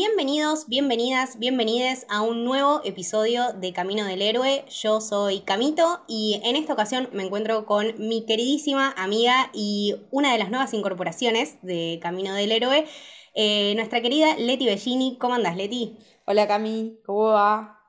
[0.00, 4.64] Bienvenidos, bienvenidas, bienvenides a un nuevo episodio de Camino del Héroe.
[4.68, 10.30] Yo soy Camito y en esta ocasión me encuentro con mi queridísima amiga y una
[10.30, 12.86] de las nuevas incorporaciones de Camino del Héroe,
[13.34, 15.18] eh, nuestra querida Leti Bellini.
[15.18, 15.98] ¿Cómo andas, Leti?
[16.26, 17.80] Hola, Cami, ¿cómo va?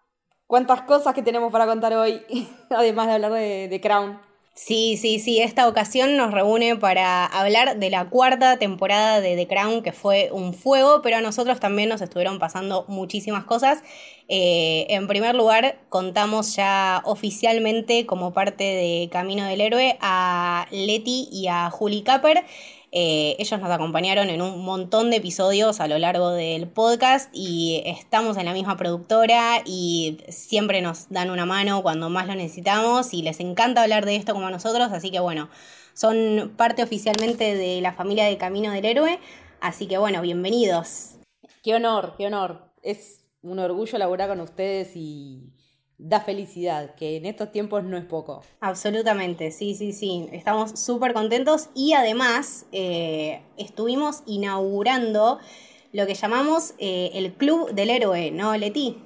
[0.47, 2.23] ¿Cuántas cosas que tenemos para contar hoy?
[2.71, 4.28] Además de hablar de, de Crown.
[4.61, 9.47] Sí, sí, sí, esta ocasión nos reúne para hablar de la cuarta temporada de The
[9.47, 13.81] Crown, que fue un fuego, pero a nosotros también nos estuvieron pasando muchísimas cosas.
[14.27, 21.29] Eh, en primer lugar, contamos ya oficialmente como parte de Camino del Héroe a Letty
[21.31, 22.43] y a Julie Capper.
[22.91, 27.83] Eh, ellos nos acompañaron en un montón de episodios a lo largo del podcast y
[27.85, 33.13] estamos en la misma productora y siempre nos dan una mano cuando más lo necesitamos
[33.13, 35.49] y les encanta hablar de esto como a nosotros, así que bueno,
[35.93, 39.19] son parte oficialmente de la familia de Camino del Héroe,
[39.61, 41.17] así que bueno, bienvenidos.
[41.63, 42.71] Qué honor, qué honor.
[42.81, 45.53] Es un orgullo laburar con ustedes y
[45.99, 48.41] da felicidad, que en estos tiempos no es poco.
[48.61, 50.27] Absolutamente, sí, sí, sí.
[50.31, 55.39] Estamos súper contentos y además eh, estuvimos inaugurando
[55.91, 58.97] lo que llamamos eh, el Club del Héroe, ¿no, Leti?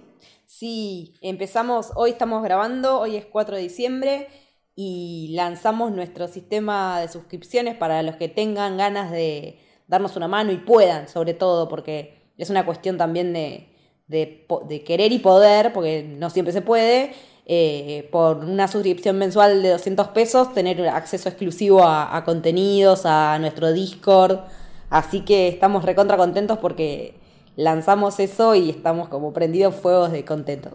[0.45, 4.27] Sí, empezamos, hoy estamos grabando, hoy es 4 de diciembre
[4.75, 10.51] y lanzamos nuestro sistema de suscripciones para los que tengan ganas de darnos una mano
[10.51, 13.72] y puedan, sobre todo, porque es una cuestión también de,
[14.07, 17.13] de, querer y poder, porque no siempre se puede,
[17.45, 23.37] eh, por una suscripción mensual de 200 pesos, tener acceso exclusivo a, a, contenidos, a
[23.39, 24.39] nuestro Discord.
[24.89, 27.15] Así que estamos recontra contentos porque
[27.55, 30.73] lanzamos eso y estamos como prendidos fuegos de contentos.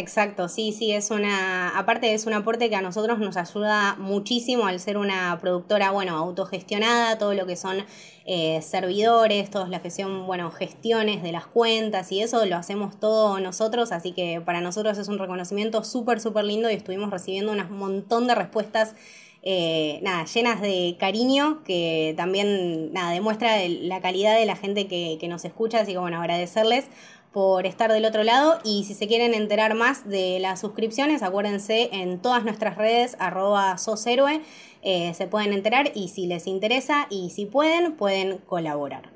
[0.00, 4.66] Exacto, sí, sí, es una, aparte es un aporte que a nosotros nos ayuda muchísimo
[4.66, 7.84] al ser una productora, bueno, autogestionada, todo lo que son
[8.24, 13.40] eh, servidores, toda la gestión, bueno, gestiones de las cuentas y eso lo hacemos todo
[13.40, 17.78] nosotros, así que para nosotros es un reconocimiento súper, súper lindo y estuvimos recibiendo un
[17.78, 18.94] montón de respuestas
[19.42, 25.18] eh, nada, llenas de cariño, que también nada, demuestra la calidad de la gente que,
[25.20, 26.86] que, nos escucha, así que bueno, agradecerles
[27.32, 31.90] por estar del otro lado y si se quieren enterar más de las suscripciones, acuérdense
[31.92, 34.40] en todas nuestras redes arroba soshéroe,
[34.82, 39.10] eh, se pueden enterar y si les interesa y si pueden, pueden colaborar.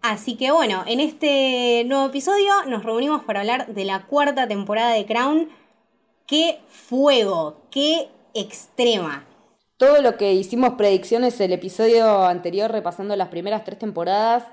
[0.00, 4.94] Así que bueno, en este nuevo episodio nos reunimos para hablar de la cuarta temporada
[4.94, 5.48] de Crown.
[6.26, 7.62] ¡Qué fuego!
[7.70, 9.26] ¡Qué extrema!
[9.76, 14.44] Todo lo que hicimos predicciones el episodio anterior repasando las primeras tres temporadas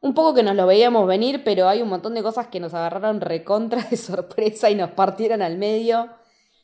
[0.00, 2.74] un poco que nos lo veíamos venir, pero hay un montón de cosas que nos
[2.74, 6.10] agarraron recontra de sorpresa y nos partieron al medio,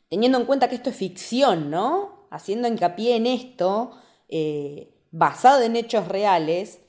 [0.09, 2.27] teniendo en cuenta que esto es ficción, ¿no?
[2.31, 3.91] Haciendo hincapié en esto,
[4.29, 6.81] eh, basado en hechos reales,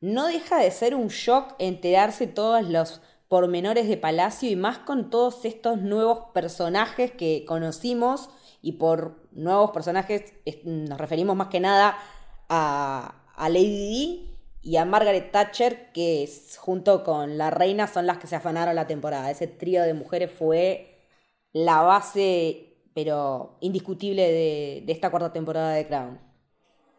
[0.00, 5.10] no deja de ser un shock enterarse todos los pormenores de Palacio y más con
[5.10, 8.30] todos estos nuevos personajes que conocimos
[8.62, 10.32] y por nuevos personajes
[10.64, 11.98] nos referimos más que nada
[12.48, 14.37] a, a Lady Di
[14.68, 18.86] y a Margaret Thatcher, que junto con la reina son las que se afanaron la
[18.86, 19.30] temporada.
[19.30, 21.06] Ese trío de mujeres fue
[21.54, 26.20] la base, pero indiscutible, de, de esta cuarta temporada de Crown.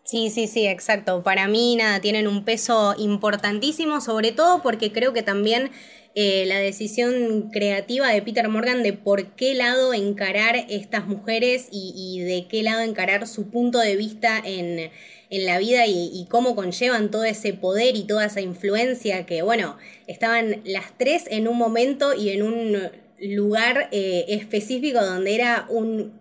[0.04, 1.22] Sí, sí, sí, exacto.
[1.22, 5.70] Para mí, nada, tienen un peso importantísimo, sobre todo porque creo que también
[6.16, 11.94] eh, la decisión creativa de Peter Morgan de por qué lado encarar estas mujeres y,
[11.96, 14.90] y de qué lado encarar su punto de vista en,
[15.30, 19.78] en la vida y, cómo conllevan todo ese poder y toda esa influencia que, bueno,
[20.08, 22.90] estaban las tres en un momento y en un
[23.22, 26.18] lugar eh, específico donde era un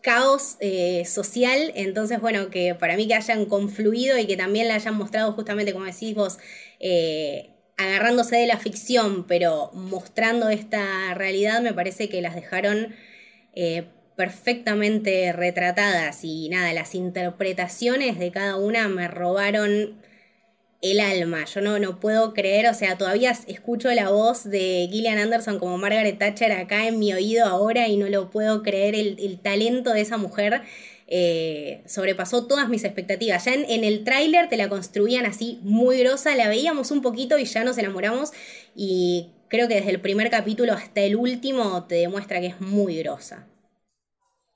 [0.00, 4.74] caos eh, social, entonces bueno, que para mí que hayan confluido y que también la
[4.74, 6.38] hayan mostrado justamente, como decís vos,
[6.80, 12.94] eh, agarrándose de la ficción, pero mostrando esta realidad, me parece que las dejaron
[14.16, 19.96] perfectamente retratadas y nada, las interpretaciones de cada una me robaron
[20.82, 21.44] el alma.
[21.44, 25.78] Yo no, no puedo creer, o sea, todavía escucho la voz de Gillian Anderson como
[25.78, 28.94] Margaret Thatcher acá en mi oído ahora y no lo puedo creer.
[28.94, 30.62] El, talento de esa mujer
[31.06, 33.44] eh, sobrepasó todas mis expectativas.
[33.44, 37.38] Ya en, en el tráiler te la construían así muy grosa, la veíamos un poquito
[37.38, 38.32] y ya nos enamoramos
[38.74, 42.98] y creo que desde el primer capítulo hasta el último te demuestra que es muy
[42.98, 43.46] grosa.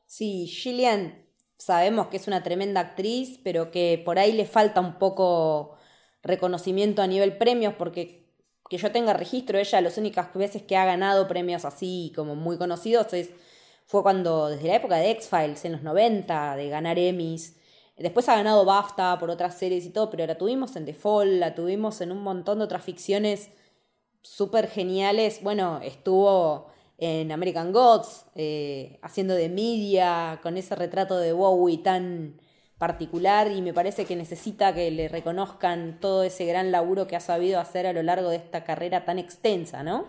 [0.06, 1.26] Sí, Gillian
[1.56, 5.76] sabemos que es una tremenda actriz, pero que por ahí le falta un poco
[6.22, 8.26] reconocimiento a nivel premios, porque
[8.68, 12.58] que yo tenga registro, ella las únicas veces que ha ganado premios así como muy
[12.58, 13.30] conocidos es,
[13.86, 17.56] fue cuando, desde la época de X-Files, en los 90, de ganar Emmys.
[17.96, 21.54] Después ha ganado BAFTA por otras series y todo, pero la tuvimos en The la
[21.54, 23.50] tuvimos en un montón de otras ficciones
[24.22, 25.42] súper geniales.
[25.42, 32.40] Bueno, estuvo en American Gods, eh, haciendo de media, con ese retrato de Bowie tan
[32.78, 37.20] particular y me parece que necesita que le reconozcan todo ese gran laburo que ha
[37.20, 40.06] sabido hacer a lo largo de esta carrera tan extensa, ¿no?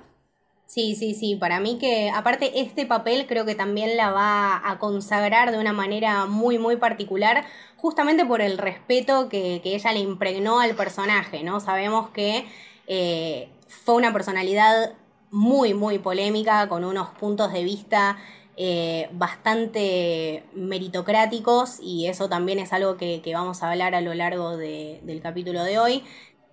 [0.66, 4.80] Sí, sí, sí, para mí que aparte este papel creo que también la va a
[4.80, 7.46] consagrar de una manera muy, muy particular,
[7.78, 11.62] justamente por el respeto que, ella le impregnó al personaje, ¿no?
[11.62, 12.46] Sabemos que
[12.88, 14.94] eh, fue una personalidad
[15.32, 18.18] muy, muy polémica, con unos puntos de vista
[18.60, 24.58] eh, bastante meritocráticos y eso también es algo que, vamos a hablar a lo largo
[24.58, 26.04] del capítulo de hoy.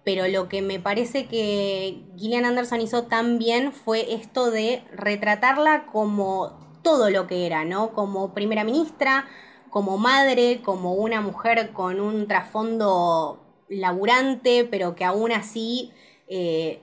[0.04, 5.86] Pero lo que me parece que Gillian Anderson hizo tan bien fue esto de retratarla
[5.86, 7.94] como todo lo que era, ¿no?
[7.94, 9.26] Como primera ministra,
[9.70, 15.90] como madre, como una mujer con un trasfondo laburante, pero que aún así
[16.28, 16.82] eh,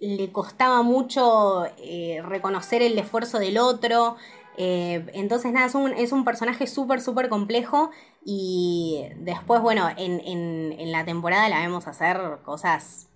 [0.00, 4.16] le costaba mucho eh, reconocer el esfuerzo del otro.
[4.56, 7.90] Eh, entonces, nada, es un, personaje súper, súper complejo.
[8.24, 13.08] Y después, bueno, en, en, la temporada la vemos hacer cosas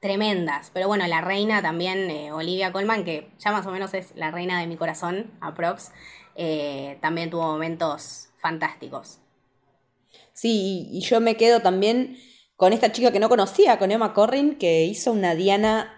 [0.00, 0.70] tremendas.
[0.72, 4.30] Pero bueno, la reina también, eh, Olivia Colman, que ya más o menos es la
[4.30, 5.92] reina de mi corazón, aprox,
[7.00, 9.20] también tuvo momentos fantásticos.
[10.34, 12.18] Sí, y yo me quedo también
[12.56, 15.95] con esta chica que no conocía, con Emma Corrin, que hizo una Diana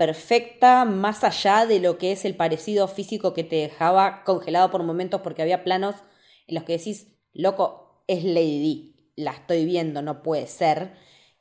[0.00, 4.82] perfecta, más allá de lo que es el parecido físico que te dejaba congelado por
[4.82, 5.94] momentos porque había planos
[6.46, 10.94] en los que decís, loco, es Lady la estoy viendo, no puede ser.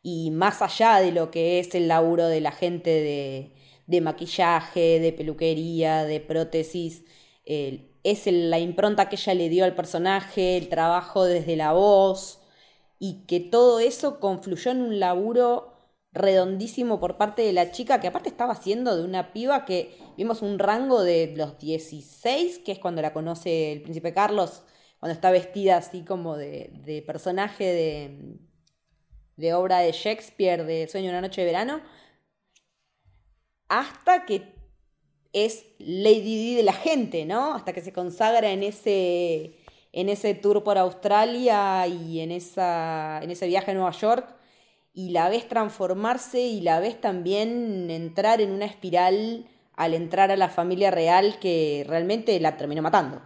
[0.03, 3.55] Y más allá de lo que es el laburo de la gente de,
[3.87, 7.05] de maquillaje, de peluquería, de prótesis,
[7.45, 12.41] es la impronta que ella le dio al personaje, el trabajo desde la voz,
[12.99, 15.68] y que todo eso confluyó en un laburo
[16.11, 20.41] redondísimo por parte de la chica, que aparte estaba haciendo de una piba que vimos
[20.41, 24.63] un rango de los 16, que es cuando la conoce el príncipe Carlos,
[24.99, 28.39] cuando está vestida así como de, de personaje de,
[29.37, 31.81] de obra de Shakespeare, de Sueño de una noche de verano,
[33.69, 34.55] hasta que
[35.31, 37.53] es Lady D de la gente, ¿no?
[37.53, 39.59] Hasta que se consagra en ese,
[39.93, 44.38] en ese tour por Australia y en, esa, en ese viaje a Nueva York
[44.99, 49.45] y la ves transformarse y la ves también entrar en una espiral
[49.77, 53.21] al entrar a la familia real que realmente la terminó matando.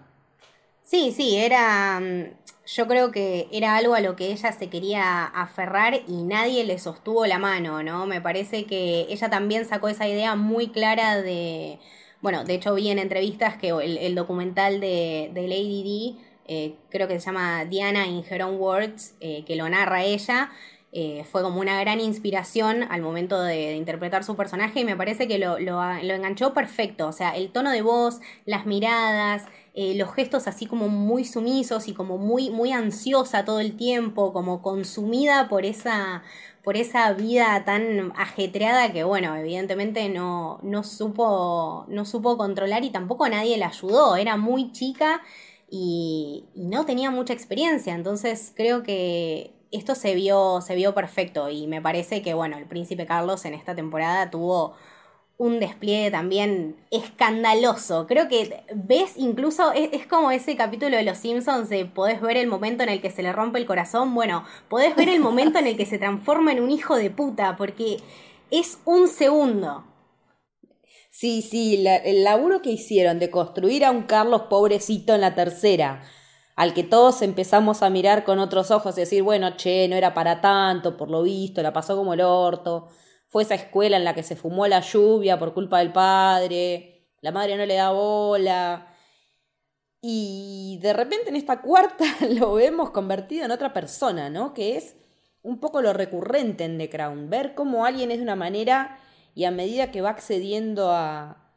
[0.83, 1.99] Sí, sí, era.
[1.99, 2.25] Mm,
[2.67, 6.77] yo creo que era algo a lo que ella se quería aferrar y nadie le
[6.77, 8.05] sostuvo la mano, ¿no?
[8.05, 11.79] Me parece que ella también sacó esa idea muy clara de.
[12.21, 17.19] Bueno, de hecho vi en entrevistas que el, documental de, Lady D, eh, creo que
[17.19, 20.51] se llama Diana in Her Own Words, eh, que lo narra ella,
[20.95, 25.27] eh, fue como una gran inspiración al momento de, interpretar su personaje y me parece
[25.27, 27.07] que lo, enganchó perfecto.
[27.07, 31.87] O sea, el tono de voz, las miradas, eh, los gestos así como muy sumisos
[31.87, 36.21] y como muy, muy ansiosa todo el tiempo, como consumida por esa,
[36.63, 42.91] por esa vida tan ajetreada que, bueno, evidentemente no, no, supo, no supo controlar y
[42.91, 44.15] tampoco nadie la ayudó.
[44.15, 45.23] Era muy chica
[45.71, 47.95] y no tenía mucha experiencia.
[47.95, 52.65] Entonces creo que esto se vio, se vio perfecto y me parece que, bueno, el
[52.65, 54.75] príncipe Carlos en esta temporada tuvo
[55.37, 58.05] un despliegue también escandaloso.
[58.07, 62.47] Creo que ves incluso, es, como ese capítulo de Los Simpsons de podés ver el
[62.47, 64.13] momento en el que se le rompe el corazón.
[64.13, 67.55] Bueno, podés ver el momento en el que se transforma en un hijo de puta,
[67.57, 67.97] porque
[68.51, 69.85] es un segundo.
[71.09, 76.03] Sí, sí, el laburo que hicieron de construir a un Carlos pobrecito en la tercera
[76.55, 80.13] al que todos empezamos a mirar con otros ojos y decir, bueno, che, no era
[80.13, 82.87] para tanto, por lo visto, la pasó como el orto,
[83.27, 87.31] fue esa escuela en la que se fumó la lluvia por culpa del padre, la
[87.31, 88.87] madre no le da bola.
[90.01, 94.53] Y de repente en esta cuarta lo vemos convertido en otra persona, ¿no?
[94.53, 94.95] Que es
[95.41, 98.99] un poco lo recurrente en The Crown, ver cómo alguien es de una manera
[99.33, 101.51] y a medida que va accediendo a,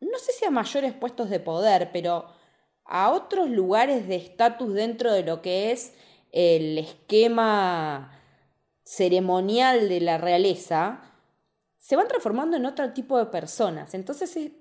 [0.00, 2.26] no sé si a mayores puestos de poder, pero
[2.92, 5.94] a otros lugares de estatus dentro de lo que es
[6.30, 8.12] el esquema
[8.84, 11.00] ceremonial de la realeza,
[11.78, 13.94] se van transformando en otro tipo de personas.
[13.94, 14.52] Entonces es,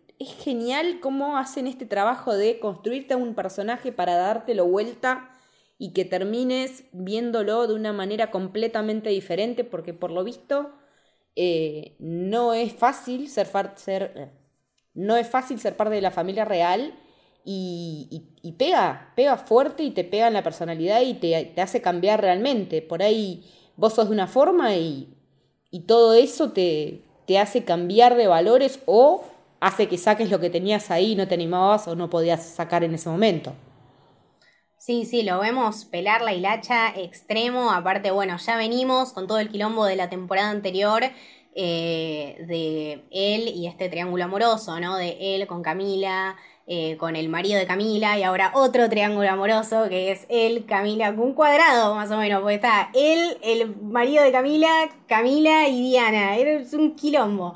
[0.44, 5.30] genial cómo hacen este trabajo de construirte un personaje para dártelo vuelta
[5.78, 10.72] y que termines viéndolo de una manera completamente diferente, porque por lo visto
[11.36, 14.30] eh, no es fácil ser, ser eh,
[14.94, 16.94] no es fácil ser parte de la familia real
[17.44, 22.22] y, pega, pega fuerte y te pega en la personalidad y te, te, hace cambiar
[22.22, 22.82] realmente.
[22.82, 23.44] Por ahí
[23.76, 25.14] vos sos de una forma y,
[25.72, 29.24] y todo eso te, te hace cambiar de valores o
[29.60, 32.84] hace que saques lo que tenías ahí y no te animabas o no podías sacar
[32.84, 33.54] en ese momento.
[34.78, 37.72] Sí, sí, lo vemos pelar la hilacha extremo.
[37.72, 41.04] Aparte, bueno, ya venimos con todo el quilombo de la temporada anterior
[41.54, 44.98] eh, de él y este triángulo amoroso, ¿no?
[44.98, 46.36] De él con Camila,
[46.74, 51.10] eh, con el marido de Camila y ahora otro triángulo amoroso que es él, Camila,
[51.10, 54.70] un cuadrado más o menos, porque está él, el marido de Camila,
[55.06, 56.38] Camila y Diana.
[56.38, 57.56] Es un quilombo.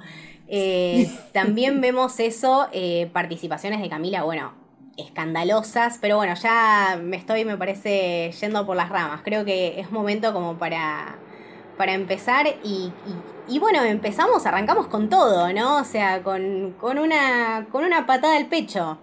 [0.50, 2.68] Eh, también vemos eso,
[3.14, 4.52] participaciones de Camila, bueno,
[4.98, 9.22] escandalosas, pero bueno, ya me estoy, me parece, yendo por las ramas.
[9.24, 11.16] Creo que es momento como para,
[11.78, 12.92] para empezar y,
[13.48, 15.78] y, bueno, empezamos, arrancamos con todo, ¿no?
[15.78, 19.00] O sea, con, con, una, con una patada al pecho.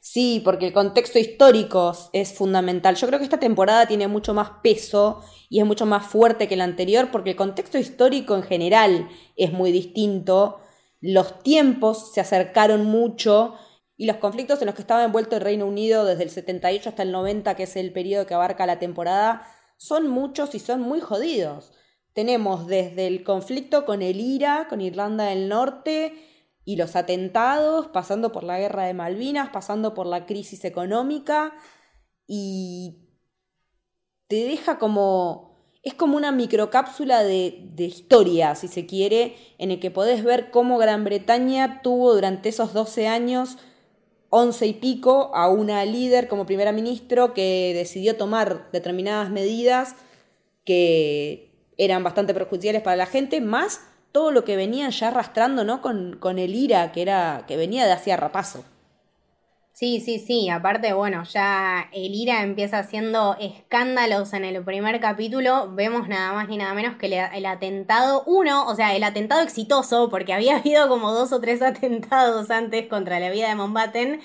[0.00, 2.94] Sí, porque el contexto histórico es fundamental.
[2.96, 6.56] Yo creo que esta temporada tiene mucho más peso y es mucho más fuerte que
[6.56, 10.60] la anterior porque el contexto histórico en general es muy distinto.
[11.00, 13.54] Los tiempos se acercaron mucho
[13.96, 17.02] y los conflictos en los que estaba envuelto el Reino Unido desde el 78 hasta
[17.02, 21.00] el 90, que es el periodo que abarca la temporada, son muchos y son muy
[21.00, 21.72] jodidos.
[22.12, 26.14] Tenemos desde el conflicto con el IRA, con Irlanda del Norte,
[26.64, 31.54] y los atentados, pasando por la guerra de Malvinas, pasando por la crisis económica,
[32.26, 33.08] y
[34.28, 35.52] te deja como...
[35.82, 40.50] Es como una microcápsula de, de historia, si se quiere, en el que podés ver
[40.50, 43.58] cómo Gran Bretaña tuvo durante esos 12 años
[44.30, 49.94] once y pico a una líder como primera ministro que decidió tomar determinadas medidas
[50.64, 53.80] que eran bastante perjudiciales para la gente, más
[54.14, 55.82] todo lo que venían ya arrastrando ¿no?
[55.82, 58.64] con, con el IRA que, era, que venía de hacia rapazo.
[59.72, 60.48] Sí, sí, sí.
[60.50, 65.68] Aparte, bueno, ya el IRA empieza haciendo escándalos en el primer capítulo.
[65.74, 70.08] Vemos nada más ni nada menos que el, atentado, uno, o sea, el atentado exitoso,
[70.08, 74.20] porque había habido como dos o tres atentados antes contra la vida de Mountbatten.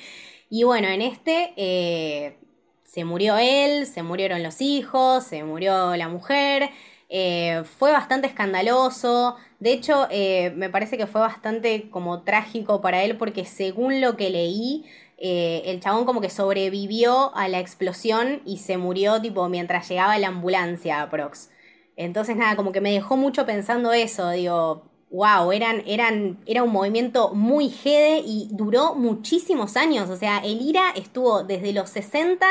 [0.51, 2.37] Y bueno, en este eh,
[2.83, 6.69] se murió él, se murieron los hijos, se murió la mujer.
[7.09, 9.35] Eh, fue bastante escandaloso.
[9.59, 14.15] De hecho, eh, me parece que fue bastante como trágico para él porque según lo
[14.15, 14.85] que leí,
[15.17, 20.17] eh, el chabón como que sobrevivió a la explosión y se murió tipo mientras llegaba
[20.17, 21.49] la ambulancia a Prox.
[21.97, 26.71] Entonces nada, como que me dejó mucho pensando eso, digo, wow, eran, eran, era un
[26.71, 32.45] movimiento muy jede y duró muchísimos años, o sea, el IRA estuvo desde los 60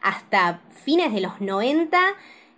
[0.00, 1.98] hasta fines de los 90.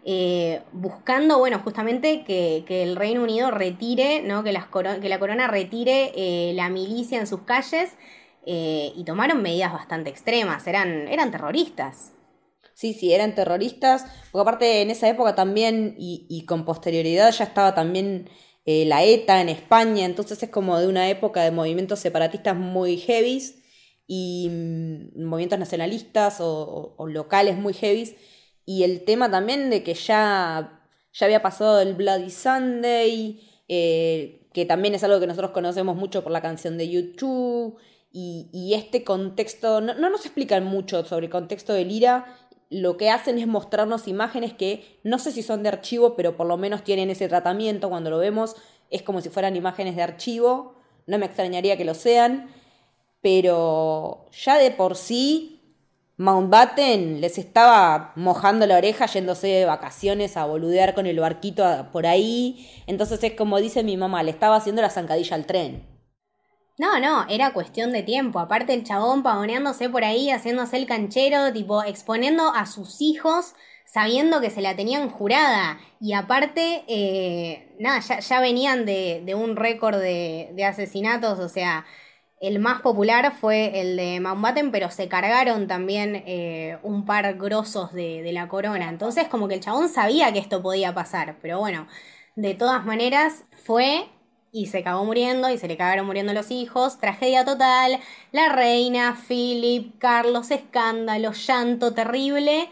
[0.08, 4.44] Eh, buscando, bueno, justamente que, el Reino Unido retire, ¿no?
[4.44, 7.90] que, las que la corona retire eh, la milicia en sus calles
[8.46, 12.12] eh, y tomaron medidas bastante extremas, eran, eran terroristas.
[12.72, 17.74] Sí, sí, eran terroristas, porque aparte en esa época también y, con posterioridad ya estaba
[17.74, 18.30] también
[18.64, 23.56] la ETA en España, entonces es como de una época de movimientos separatistas muy heavies
[24.06, 28.14] y mm, movimientos nacionalistas o, locales muy heavies,
[28.66, 30.82] y el tema también de que ya,
[31.12, 36.22] ya había pasado el Bloody Sunday, eh, que también es algo que nosotros conocemos mucho
[36.22, 37.78] por la canción de YouTube,
[38.18, 42.24] y, este contexto, no, nos explican mucho sobre el contexto del IRA,
[42.70, 46.46] lo que hacen es mostrarnos imágenes que no sé si son de archivo, pero por
[46.46, 48.56] lo menos tienen ese tratamiento, cuando lo vemos
[48.90, 52.48] es como si fueran imágenes de archivo, no me extrañaría que lo sean,
[53.20, 55.55] pero ya de por sí
[56.18, 62.06] Mountbatten les estaba mojando la oreja yéndose de vacaciones a boludear con el barquito por
[62.06, 65.86] ahí, entonces es como dice mi mamá, le estaba haciendo la zancadilla al tren.
[66.78, 68.38] No, no, era cuestión de tiempo.
[68.38, 73.54] Aparte el chabón pavoneándose por ahí, haciéndose el canchero, tipo exponiendo a sus hijos
[73.86, 75.78] sabiendo que se la tenían jurada.
[76.00, 81.86] Y aparte, eh, nada, ya, venían de, un récord de, asesinatos, o sea,
[82.40, 87.92] el más popular fue el de Mountbatten, pero se cargaron también eh, un par grosos
[87.92, 88.88] de, de la corona.
[88.88, 91.86] Entonces, como que el chabón sabía que esto podía pasar, pero bueno,
[92.36, 94.08] de todas maneras, fue
[94.56, 96.98] y se acabó muriendo y se le cagaron muriendo los hijos.
[96.98, 98.00] Tragedia total.
[98.32, 102.70] La reina, Philip, Carlos, escándalo, llanto terrible.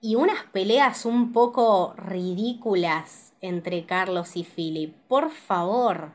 [0.00, 4.94] Y unas peleas un poco ridículas entre Carlos y Philip.
[5.08, 6.12] Por favor.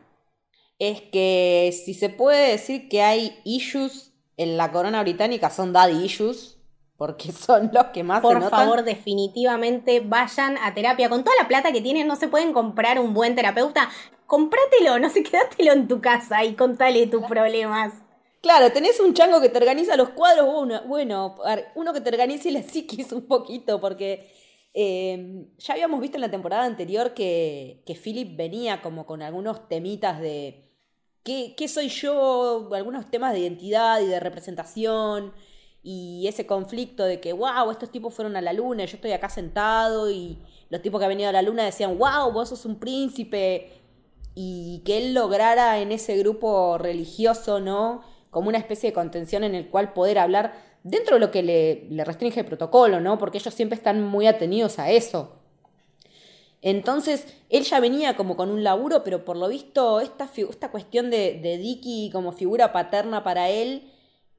[0.79, 6.05] Es que si se puede decir que hay issues en la corona británica son daddy
[6.05, 6.57] issues.
[6.95, 11.09] porque son los que más Por se favor, definitivamente vayan a terapia.
[11.09, 13.89] Con toda la plata que tienen, no se pueden comprar un buen terapeuta.
[14.25, 17.93] Comprátelo, no sé, quédatelo en tu casa y contale tus problemas.
[18.41, 21.35] Claro, tenés un chango que te organiza los cuadros, bueno, bueno
[21.75, 24.31] uno que te organice la psiquis un poquito, porque
[24.73, 29.67] eh, ya habíamos visto en la temporada anterior que, que Philip venía como con algunos
[29.67, 30.68] temitas de
[31.29, 35.31] ¿qué, qué soy yo, algunos temas de identidad y de representación,
[35.83, 39.29] y ese conflicto de que, wow, estos tipos fueron a la luna, yo estoy acá
[39.29, 40.39] sentado, y
[40.71, 43.69] los tipos que han venido a la luna decían, wow, vos sos un príncipe,
[44.33, 48.01] y que él lograra en ese grupo religioso, ¿no?
[48.31, 51.85] Como una especie de contención en el cual poder hablar dentro de lo que le,
[51.91, 53.19] le restringe el protocolo, ¿no?
[53.19, 55.38] Porque ellos siempre están muy atenidos a eso.
[56.61, 61.09] Entonces, él ya venía como con un laburo, pero por lo visto, esta, esta cuestión
[61.09, 63.91] de, de Dicky como figura paterna para él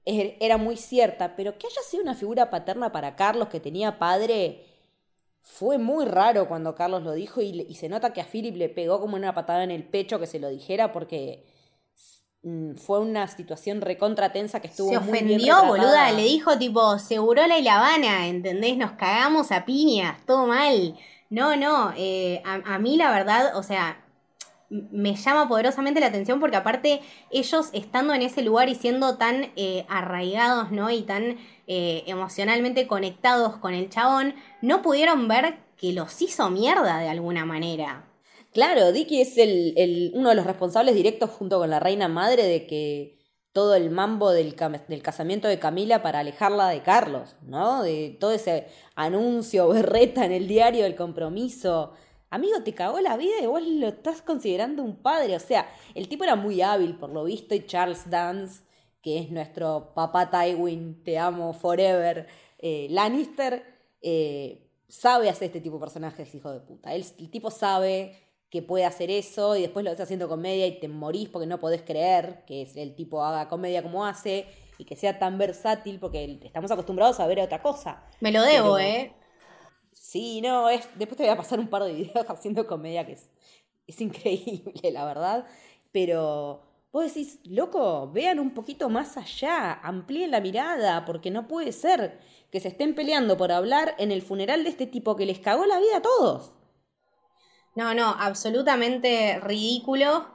[0.04, 4.64] era muy cierta, pero que haya sido una figura paterna para Carlos que tenía padre,
[5.42, 9.00] fue muy raro cuando Carlos lo dijo y, se nota que a Philip le pegó
[9.00, 11.46] como una patada en el pecho que se lo dijera porque
[12.42, 17.42] mm, fue una situación recontra tensa que estuvo se ofendió, boluda, le dijo tipo, seguro
[17.46, 18.76] la Habana, ¿entendés?
[18.76, 20.96] Nos cagamos a piñas, todo mal.
[21.30, 24.04] No, no, eh, a, mí la verdad, o sea,
[24.68, 29.52] me llama poderosamente la atención porque aparte ellos estando en ese lugar y siendo tan
[29.54, 30.90] eh, arraigados, ¿no?
[30.90, 36.98] Y tan eh, emocionalmente conectados con el chabón, no pudieron ver que los hizo mierda
[36.98, 38.04] de alguna manera.
[38.52, 42.66] Claro, Dicky es el, uno de los responsables directos junto con la reina madre de
[42.66, 43.19] que
[43.52, 44.54] todo el mambo del,
[44.88, 47.82] del, casamiento de Camila para alejarla de Carlos, ¿no?
[47.82, 51.92] De todo ese anuncio berreta en el diario del compromiso
[52.30, 55.36] amigo, te cagó la vida y vos lo estás considerando un padre.
[55.36, 58.62] O sea, el tipo era muy hábil, por lo visto, y Charles Dance,
[59.02, 62.26] que es nuestro papá Tywin, te amo forever,
[62.58, 63.64] eh, Lannister,
[64.00, 66.94] eh, sabe hacer este tipo de personajes, hijo de puta.
[66.94, 70.88] el tipo sabe que puede hacer eso y después lo está haciendo comedia y te
[70.88, 75.18] morís porque no podés creer que el tipo haga comedia como hace y que sea
[75.18, 78.02] tan versátil porque estamos acostumbrados a ver otra cosa.
[78.20, 79.12] Me lo debo, ¿eh?
[79.92, 83.12] Sí, no, es, después te voy a pasar un par de videos haciendo comedia que
[83.12, 83.30] es,
[83.86, 85.46] es increíble, la verdad.
[85.92, 91.70] Pero vos decís, loco, vean un poquito más allá, amplíen la mirada, porque no puede
[91.70, 92.18] ser
[92.50, 95.66] que se estén peleando por hablar en el funeral de este tipo que les cagó
[95.66, 96.52] la vida a todos.
[97.74, 100.26] No, no, absolutamente ridículo.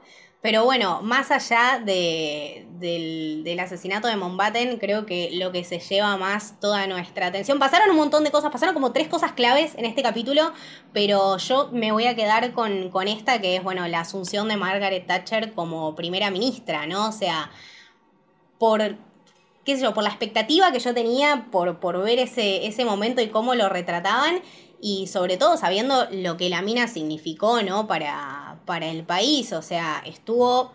[0.42, 6.16] Pero bueno, más allá de, del, asesinato de Mombaten, creo que lo que se lleva
[6.18, 7.58] más toda nuestra atención.
[7.58, 10.52] Pasaron un montón de cosas, pasaron como tres cosas claves en este capítulo,
[10.92, 14.56] pero yo me voy a quedar con, con esta, que es, bueno, la asunción de
[14.56, 17.08] Margaret Thatcher como primera ministra, ¿no?
[17.08, 17.50] O sea,
[18.58, 18.96] por
[19.64, 23.20] qué sé yo, por la expectativa que yo tenía por, por ver ese, ese momento
[23.20, 24.40] y cómo lo retrataban
[24.80, 27.86] y sobre todo sabiendo lo que la mina significó, ¿no?
[27.86, 30.72] Para, para el país, o sea, estuvo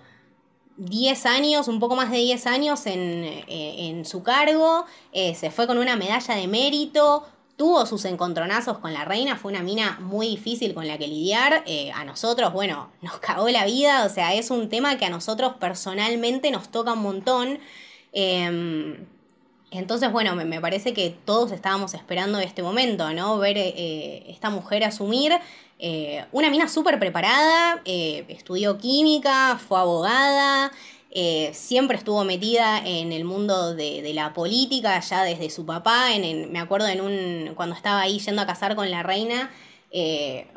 [0.77, 5.67] 10 años, un poco más de 10 años en, eh, su cargo, eh, se fue
[5.67, 10.27] con una medalla de mérito, tuvo sus encontronazos con la reina, fue una mina muy
[10.27, 14.33] difícil con la que lidiar, eh, a nosotros, bueno, nos cagó la vida, o sea,
[14.33, 17.59] es un tema que a nosotros personalmente nos toca un montón.
[18.13, 19.05] Em,
[19.71, 23.38] entonces, bueno, me, parece que todos estábamos esperando este momento, ¿no?
[23.38, 25.31] Ver eh, esta mujer asumir
[25.79, 30.73] eh, una mina súper preparada, eh, estudió química, fue abogada,
[31.53, 36.60] siempre estuvo metida en el mundo de, la política, ya desde su papá, en, me
[36.60, 39.51] acuerdo en un, cuando estaba ahí yendo a casar con la reina,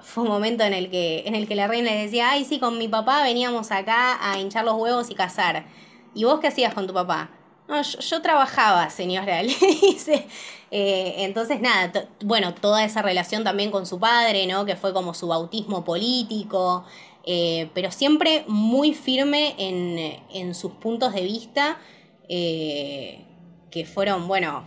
[0.01, 2.79] fue un momento en el, que, en el que la reina decía, ay, sí, con
[2.79, 5.67] mi papá veníamos acá a hinchar los huevos y casar.
[6.15, 7.31] ¿Y vos qué hacías con tu papá?
[7.67, 10.27] No, yo, trabajaba, señora, le dice.
[10.71, 14.65] Eh, entonces, nada, bueno, toda esa relación también con su padre, ¿no?
[14.67, 16.85] Que fue como su bautismo político,
[17.25, 21.79] eh, pero siempre muy firme en, sus puntos de vista,
[22.29, 23.25] eh,
[23.71, 24.67] que fueron, bueno,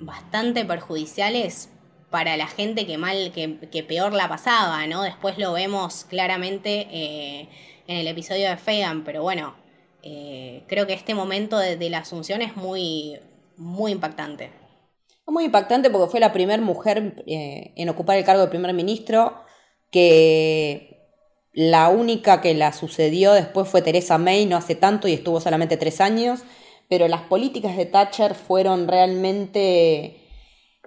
[0.00, 1.70] bastante perjudiciales
[2.10, 5.02] para la gente que mal, que, que peor la pasaba, ¿no?
[5.02, 6.88] Después lo vemos claramente
[7.86, 9.54] en el episodio de Fegan, pero bueno,
[10.02, 13.18] eh, creo que este momento de, la asunción es muy,
[13.56, 14.50] muy impactante.
[15.26, 19.42] Muy impactante porque fue la primera mujer eh, en ocupar el cargo de primer ministro,
[19.90, 20.92] que
[21.52, 25.76] la única que la sucedió después fue Teresa May, no hace tanto y estuvo solamente
[25.76, 26.40] tres años,
[26.88, 30.22] pero las políticas de Thatcher fueron realmente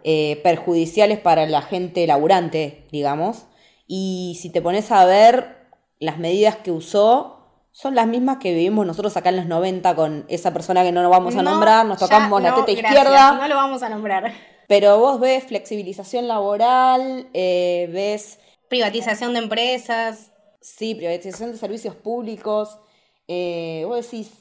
[0.04, 3.46] eh, perjudiciales para la gente laburante, digamos.
[3.88, 7.35] Y si te pones a ver las medidas que usó,
[7.76, 11.02] son las mismas que vivimos nosotros acá en los 90 con esa persona que no
[11.02, 13.34] nos vamos a nombrar, nos tocamos la teta izquierda.
[13.34, 14.32] No lo vamos a nombrar.
[14.70, 18.40] Pero vos ves flexibilización laboral, eh, ves...
[18.70, 20.32] Privatización de empresas.
[20.62, 22.80] Sí, privatización de servicios públicos.
[23.28, 24.32] Eh, vos decís,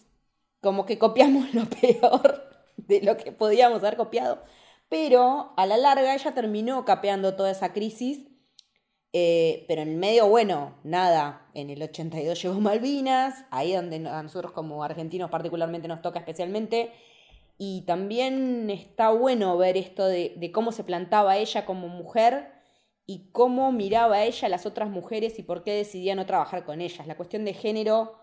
[0.60, 4.44] como que copiamos lo peor de lo que podíamos haber copiado.
[4.88, 8.28] Pero a la larga ella terminó capeando toda esa crisis.
[9.16, 14.22] Eh, pero en el medio, bueno, nada, en el 82 llegó Malvinas, ahí donde a
[14.24, 16.90] nosotros como argentinos particularmente nos toca especialmente.
[17.57, 22.50] Y también está bueno ver esto de, cómo se plantaba ella como mujer
[23.07, 26.64] y cómo miraba a ella a las otras mujeres y por qué decidía no trabajar
[26.64, 27.07] con ellas.
[27.07, 28.18] La cuestión de género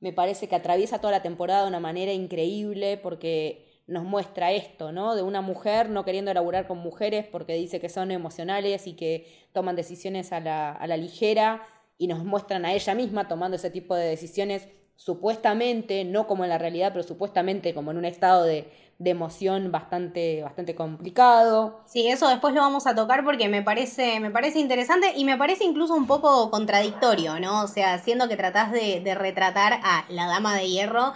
[0.00, 4.92] me parece que atraviesa toda la temporada de una manera increíble porque nos muestra esto,
[4.92, 5.14] ¿no?
[5.14, 9.26] De una mujer no queriendo laburar con mujeres porque dice que son emocionales y que
[9.52, 11.66] toman decisiones a la, a la ligera
[11.98, 16.50] y nos muestran a ella misma tomando ese tipo de decisiones supuestamente, no como en
[16.50, 21.80] la realidad, pero supuestamente como en un estado de, de emoción bastante, bastante complicado.
[21.86, 25.36] Sí, eso después lo vamos a tocar porque me parece, me parece interesante y me
[25.36, 27.62] parece incluso un poco contradictorio, ¿no?
[27.62, 31.14] O sea, siendo que tratás de, de retratar a la dama de hierro,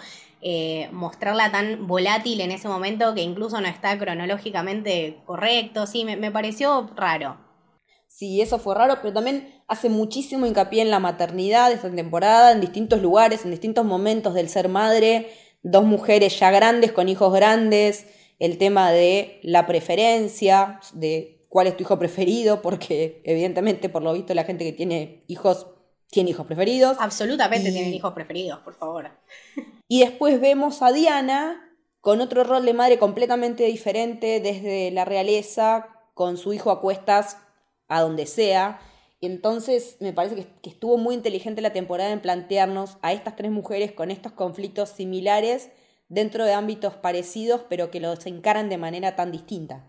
[0.49, 6.17] eh, mostrarla tan volátil en ese momento que incluso no está cronológicamente correcto, sí, me,
[6.17, 7.37] me pareció raro.
[8.07, 12.53] Sí, eso fue raro, pero también hace muchísimo hincapié en la maternidad de esta temporada,
[12.53, 15.33] en distintos lugares, en distintos momentos del ser madre,
[15.65, 18.07] dos mujeres ya grandes con hijos grandes,
[18.39, 24.13] el tema de la preferencia, de cuál es tu hijo preferido, porque evidentemente por lo
[24.13, 25.67] visto la gente que tiene hijos
[26.09, 26.99] tiene hijos preferidos.
[27.01, 29.11] Absolutamente tienen hijos preferidos, por favor.
[29.89, 31.63] Y después vemos a Diana
[32.01, 37.39] con otro rol de madre completamente diferente desde la realeza, con su hijo a cuestas
[37.89, 38.81] a donde sea.
[39.21, 43.37] Y entonces me parece que, que, estuvo muy inteligente la temporada en plantearnos a estas
[43.37, 45.71] tres mujeres con estos conflictos similares
[46.09, 49.85] dentro de ámbitos parecidos, pero que los encaran de manera tan distinta.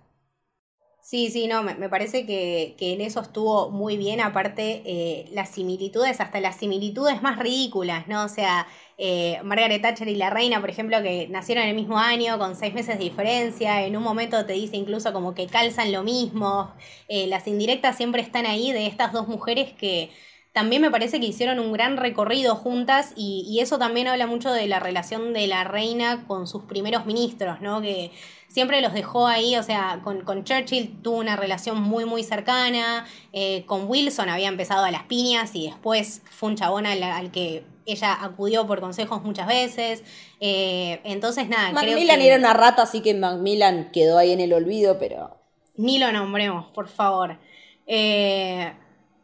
[1.10, 5.50] Sí, sí, no, me, parece que, que, en eso estuvo muy bien, aparte eh, las
[5.52, 8.26] similitudes, hasta las similitudes más ridículas, ¿no?
[8.26, 8.68] O sea,
[8.98, 12.58] eh, Margaret Thatcher y la reina, por ejemplo, que nacieron en el mismo año, con
[12.58, 16.74] seis meses de diferencia, en un momento te dice incluso como que calzan lo mismo,
[17.08, 20.10] eh, las indirectas siempre están ahí de estas dos mujeres que
[20.58, 24.52] también me parece que hicieron un gran recorrido juntas y, y, eso también habla mucho
[24.52, 27.80] de la relación de la reina con sus primeros ministros, ¿no?
[27.80, 28.10] Que
[28.48, 33.06] siempre los dejó ahí, o sea, con, con Churchill tuvo una relación muy, muy cercana,
[33.34, 37.30] eh, con Wilson había empezado a las piñas y después fue un chabón al, al
[37.30, 40.04] que ella acudió por consejos muchas veces.
[40.40, 42.28] Eh, entonces, nada, Macmillan creo que...
[42.30, 45.38] era una rata, así que Macmillan quedó ahí en el olvido, pero...
[45.76, 47.38] Ni lo nombremos, por favor.
[47.86, 48.74] Eh,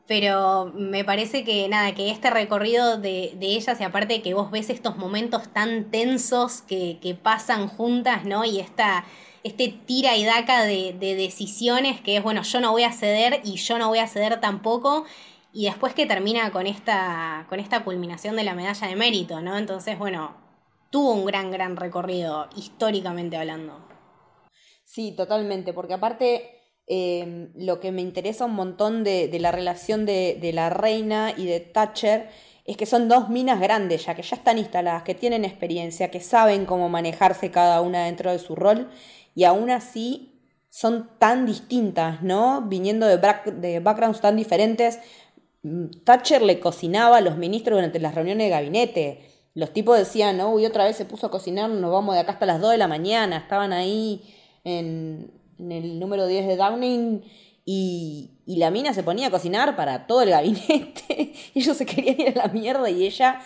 [0.08, 4.52] pero me parece que nada, que este recorrido de, de, ellas y aparte que vos
[4.52, 8.44] ves estos momentos tan tensos que, que pasan juntas, ¿no?
[8.44, 9.06] Y esta,
[9.44, 13.42] este tira y daca de, de, decisiones que es, bueno, yo no voy a ceder
[13.46, 15.06] y yo no voy a ceder tampoco.
[15.54, 19.58] Y después que termina con esta, con esta culminación de la medalla de mérito, ¿no?
[19.58, 20.36] Entonces, bueno,
[20.90, 23.80] tuvo un gran, gran recorrido históricamente hablando.
[24.84, 30.52] Sí, totalmente, porque aparte eh, lo que me interesa un montón de, la relación de,
[30.54, 32.30] la reina y de Thatcher
[32.66, 36.20] es que son dos minas grandes ya, que ya están instaladas, que tienen experiencia, que
[36.20, 38.90] saben cómo manejarse cada una dentro de su rol
[39.36, 42.64] y aún así son tan distintas, ¿no?
[42.64, 45.00] Viniendo de, de backgrounds tan diferentes.
[45.64, 49.30] Mm, Thatcher le cocinaba a los ministros durante las reuniones de gabinete.
[49.56, 52.34] Los tipos decían, no, y otra vez se puso a cocinar, nos vamos de acá
[52.34, 53.38] hasta las 2 de la mañana.
[53.38, 54.24] Estaban ahí
[54.64, 55.32] en,
[55.64, 57.24] en el número 10 de Downing
[57.66, 61.34] y, y, la mina se ponía a cocinar para todo el gabinete.
[61.56, 63.40] Ellos se querían ir a la mierda y ella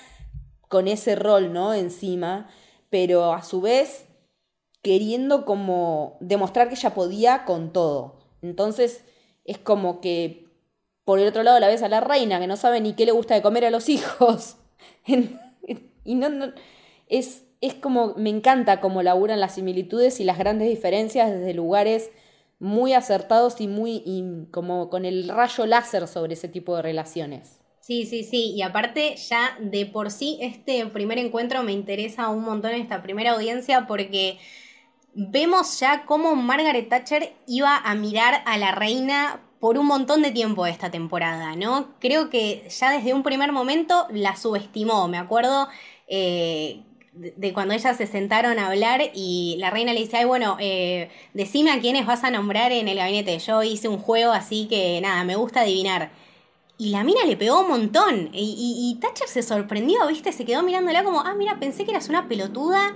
[0.68, 1.74] con ese rol, ¿no?
[1.74, 2.50] Encima,
[2.90, 4.06] pero a su vez
[4.82, 8.20] queriendo como demostrar que ella podía con todo.
[8.42, 9.04] Entonces
[9.46, 10.48] es como que
[11.06, 13.12] por el otro lado la ves a la reina que no sabe ni qué le
[13.12, 14.58] gusta de comer a los hijos.
[15.06, 16.54] y no, no
[17.08, 22.12] es es como, me encanta cómo laburan las similitudes y las grandes diferencias desde lugares
[22.60, 24.04] muy acertados y muy,
[24.52, 27.60] como con el rayo láser sobre ese tipo de relaciones.
[27.80, 32.44] Sí, sí, sí, y aparte ya de por sí este primer encuentro me interesa un
[32.44, 34.40] montón esta primera audiencia porque
[35.14, 40.32] vemos ya cómo Margaret Thatcher iba a mirar a la reina por un montón de
[40.32, 41.96] tiempo esta temporada, ¿no?
[42.00, 45.70] Creo que ya desde un primer momento la subestimó, me acuerdo
[46.08, 46.84] eh,
[47.36, 51.10] de cuando ellas se sentaron a hablar y la reina le dice, ay, bueno, eh,
[51.34, 53.38] decime a quiénes vas a nombrar en el gabinete.
[53.40, 56.12] Yo hice un juego así que nada, me gusta adivinar.
[56.78, 58.30] Y la mina le pegó un montón.
[58.34, 60.32] Y, y, Thatcher se sorprendió, ¿viste?
[60.32, 62.94] Se quedó mirándola como, ah, mira, pensé que eras una pelotuda.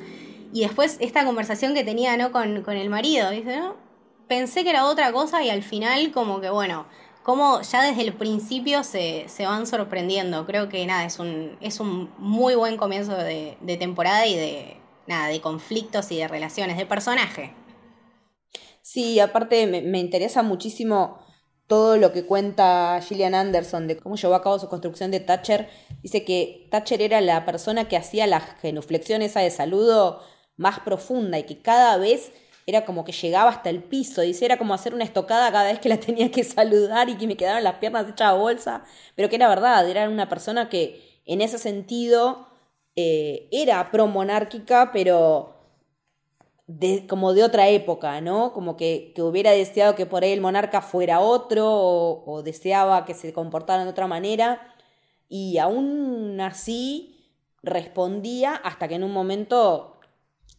[0.54, 2.32] Y después esta conversación que tenía, ¿no?
[2.32, 3.58] Con, con el marido, ¿viste?
[3.58, 3.92] ¿no?
[4.32, 6.86] pensé que era otra cosa y al final como que bueno,
[7.24, 10.46] como ya desde el principio se, van sorprendiendo.
[10.46, 15.28] Creo que nada, es un, es un muy buen comienzo de, temporada y de nada,
[15.28, 17.54] de conflictos y de relaciones, de personaje.
[18.82, 21.20] Sí, aparte me, interesa muchísimo
[21.68, 25.70] todo lo que cuenta Gillian Anderson de cómo llevó a cabo su construcción de Thatcher.
[26.02, 30.22] Dice que Thatcher era la persona que hacía la genuflexión esa de saludo
[30.58, 32.34] más profunda y que cada vez
[32.67, 34.21] era como que llegaba hasta el piso.
[34.21, 37.28] Dice, era como hacer una estocada cada vez que la tenía que saludar y que
[37.28, 38.84] me quedaban las piernas hechas a bolsa.
[39.15, 42.47] Pero que era verdad, era una persona que en ese sentido
[42.95, 45.62] eh, era pro-monárquica, pero
[47.08, 48.54] como de otra época, ¿no?
[48.54, 53.34] Como que, hubiera deseado que por ahí el monarca fuera otro o, deseaba que se
[53.34, 54.62] comportara de otra manera
[55.30, 57.30] y aún así
[57.63, 59.90] respondía hasta que en un momento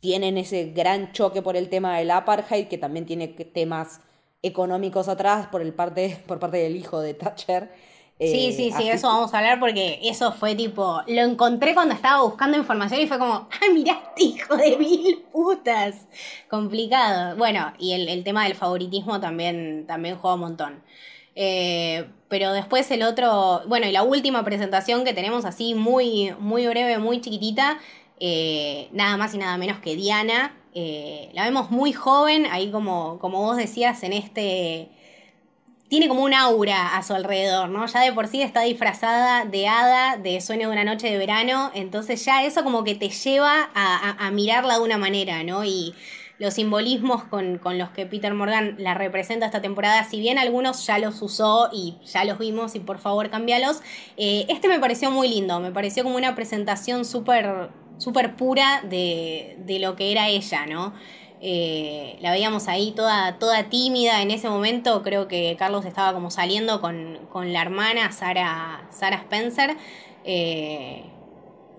[0.03, 4.01] tienen ese gran choque por el tema del apartheid que también tiene temas
[4.43, 7.71] económicos atrás por, el parte, por parte del hijo de Thatcher
[8.31, 11.95] sí, eh, sí, sí, eso vamos a hablar porque eso fue tipo, lo encontré cuando
[11.95, 16.07] estaba buscando información y fue como, ah, mirá este hijo de mil putas.
[16.49, 17.37] Complicado.
[17.37, 20.83] Bueno, y el, tema del favoritismo también, también juega un montón.
[21.35, 26.67] Eh, pero después el otro, bueno, y la última presentación que tenemos así muy, muy
[26.67, 27.79] breve, muy chiquitita,
[28.25, 30.55] eh, nada más y nada menos que Diana.
[31.35, 34.89] la vemos muy joven, ahí como, como vos decías, en este
[35.93, 37.85] tiene como un aura a su alrededor, ¿no?
[37.85, 41.71] Ya de por sí está disfrazada de hada, de sueño de una noche de verano,
[41.75, 45.65] entonces ya eso como que te lleva a, mirarla de una manera, ¿no?
[45.65, 45.93] Y
[46.39, 50.99] los simbolismos con, los que Peter Morgan la representa esta temporada, si bien algunos ya
[50.99, 53.83] los usó y ya los vimos y por favor cambialos,
[54.17, 57.69] eh, este me pareció muy lindo, me pareció como una presentación súper
[58.03, 60.93] súper pura de, de lo que era ella, ¿no?
[61.45, 65.03] Eh, la veíamos ahí toda, toda tímida en ese momento.
[65.03, 67.19] Creo que Carlos estaba como saliendo con,
[67.53, 69.77] la hermana Sara, Sara Spencer.
[70.25, 71.05] Eh,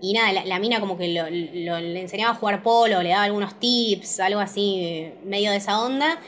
[0.01, 4.19] y nada, la, mina como que le enseñaba a jugar polo, le daba algunos tips,
[4.19, 6.19] algo así, medio de esa onda.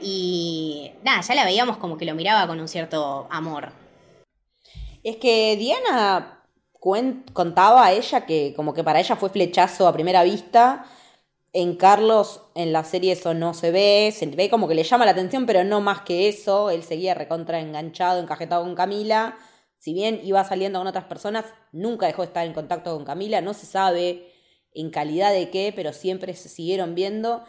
[0.00, 3.72] Y nada, ya la veíamos como que lo miraba con un cierto amor.
[5.02, 6.33] Es que Diana
[7.32, 10.86] contaba a ella que como que para ella fue flechazo a primera vista
[11.54, 15.04] en Carlos, en la serie eso no se ve, se ve como que le llama
[15.04, 16.68] la atención, pero no más que eso.
[16.68, 19.38] Él seguía recontra enganchado, encajetado con Camila.
[19.78, 23.40] Si bien iba saliendo con otras personas, nunca dejó de estar en contacto con Camila.
[23.40, 24.32] No se sabe
[24.72, 27.44] en calidad de qué, pero siempre se siguieron viendo.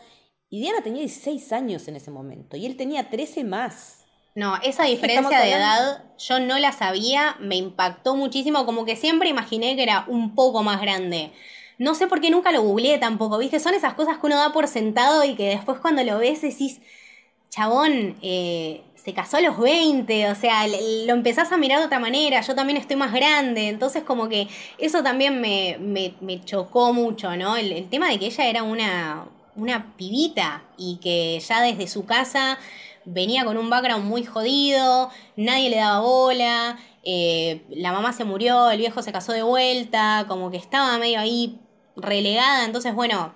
[0.49, 4.04] Y Diana tenía 16 años en ese momento y él tenía 13 más.
[4.35, 9.29] No, esa diferencia de edad yo no la sabía, me impactó muchísimo, como que siempre
[9.29, 11.31] imaginé que era un poco más grande.
[11.77, 13.61] No sé por qué nunca lo googleé tampoco, ¿viste?
[13.61, 16.81] Son esas cosas que uno da por sentado y que después cuando lo ves decís,
[17.49, 21.99] chabón, eh, se casó a los 20, o sea, lo empezás a mirar de otra
[21.99, 27.55] manera, yo también estoy más grande, entonces como que eso también me, chocó mucho, ¿no?
[27.55, 32.57] El, tema de que ella era una, una pibita y que ya desde su casa
[33.05, 38.71] venía con un background muy jodido, nadie le daba bola, eh, la mamá se murió,
[38.71, 41.59] el viejo se casó de vuelta, como que estaba medio ahí
[41.95, 43.33] relegada, entonces bueno,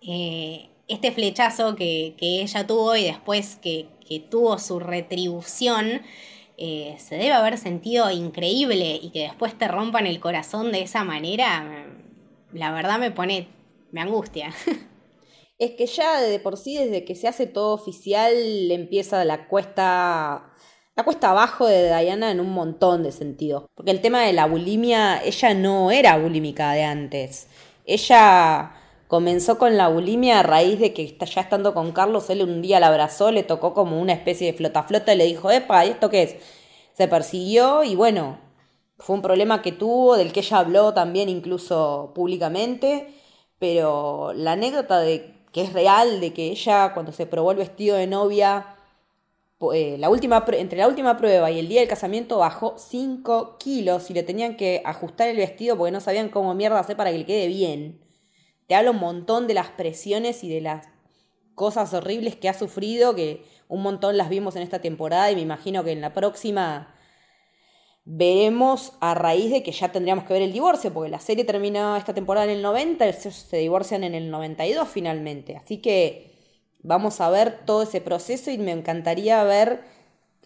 [0.00, 3.88] eh, este flechazo que, ella tuvo y después que,
[4.30, 6.02] tuvo su retribución,
[6.58, 11.04] eh, se debe haber sentido increíble y que después te rompan el corazón de esa
[11.04, 11.86] manera,
[12.52, 13.48] la verdad me pone,
[13.92, 14.52] me angustia.
[15.58, 18.34] Es que ya de por sí, desde que se hace todo oficial,
[18.70, 20.52] empieza la cuesta
[20.96, 23.64] la cuesta abajo de Diana en un montón de sentidos.
[23.74, 27.48] Porque el tema de la bulimia, ella no era bulímica de antes.
[27.84, 28.72] Ella
[29.06, 32.80] comenzó con la bulimia a raíz de que ya estando con Carlos, él un día
[32.80, 35.90] la abrazó, le tocó como una especie de flota flota y le dijo, epa, ¿y
[35.90, 36.36] esto qué es?
[36.94, 38.40] Se persiguió y bueno,
[38.98, 43.12] fue un problema que tuvo, del que ella habló también incluso públicamente,
[43.58, 47.96] pero la anécdota de que es real, de que ella cuando se probó el vestido
[47.96, 48.76] de novia,
[49.72, 54.10] eh, la última, entre la última prueba y el día del casamiento bajó 5 kilos
[54.10, 57.16] y le tenían que ajustar el vestido porque no sabían cómo mierda hacer para que
[57.16, 58.04] le quede bien.
[58.66, 60.88] Te hablo un montón de las presiones y de las
[61.54, 65.40] cosas horribles que ha sufrido, que un montón las vimos en esta temporada y me
[65.40, 66.94] imagino que en la próxima
[68.06, 71.96] veremos a raíz de que ya tendríamos que ver el divorcio, porque la serie terminó
[71.96, 75.56] esta temporada en el 90, se divorcian en el 92 finalmente.
[75.56, 76.30] Así que
[76.82, 79.82] vamos a ver todo ese proceso y me encantaría ver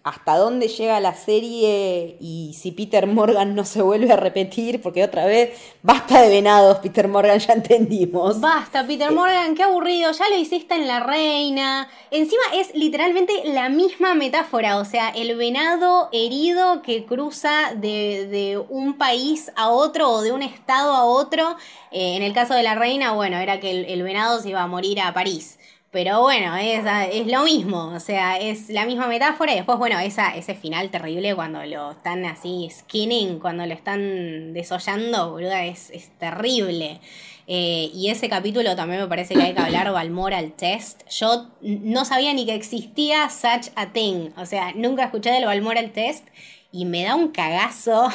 [0.03, 5.05] hasta dónde llega la serie y si Peter Morgan no se vuelve a repetir, porque
[5.05, 8.41] otra vez, basta de venados, Peter Morgan, ya entendimos.
[8.41, 11.89] Basta, Peter Morgan, qué aburrido, ya lo hiciste en La Reina.
[12.11, 18.95] Encima es literalmente la misma metáfora, o sea, el venado herido que cruza de, un
[18.95, 21.57] país a otro o de un estado a otro.
[21.91, 24.67] Eh, en el caso de La Reina, bueno, era que el venado se iba a
[24.67, 25.60] morir a París.
[25.93, 29.99] Pero bueno, es, es, lo mismo, o sea, es la misma metáfora y después, bueno,
[29.99, 35.91] esa, ese final terrible cuando lo están así skinning, cuando lo están desollando, boluda, es,
[35.91, 37.01] es terrible.
[37.49, 41.03] Eh, y ese capítulo también me parece que hay que hablar Valmoral Test.
[41.09, 45.91] Yo no sabía ni que existía such a thing, o sea, nunca escuché del Valmoral
[45.91, 46.25] Test
[46.71, 48.09] y me da un cagazo.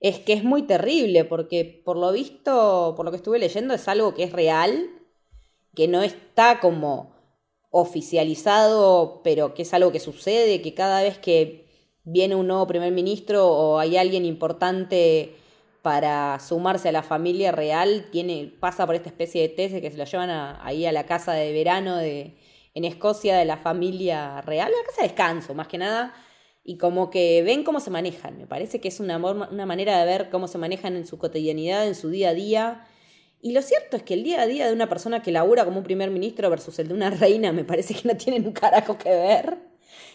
[0.00, 3.88] Es que es muy terrible porque por lo visto, por lo que estuve leyendo, es
[3.88, 4.90] algo que es real
[5.74, 7.14] que no está como
[7.70, 11.64] oficializado, pero que es algo que sucede, que cada vez que
[12.04, 15.34] viene un nuevo primer ministro o hay alguien importante
[15.82, 19.98] para sumarse a la familia real, tiene, pasa por esta especie de test que se
[19.98, 20.30] lo llevan
[20.62, 22.38] ahí a la casa de verano de,
[22.74, 26.14] en Escocia de la familia real, la casa de descanso, más que nada,
[26.62, 28.38] y como que ven cómo se manejan.
[28.38, 31.86] Me parece que es una, una manera de ver cómo se manejan en su cotidianidad,
[31.86, 32.86] en su día a día,
[33.44, 35.76] y lo cierto es que el día a día de una persona que labura como
[35.76, 38.96] un primer ministro versus el de una reina me parece que no tienen un carajo
[38.96, 39.58] que ver.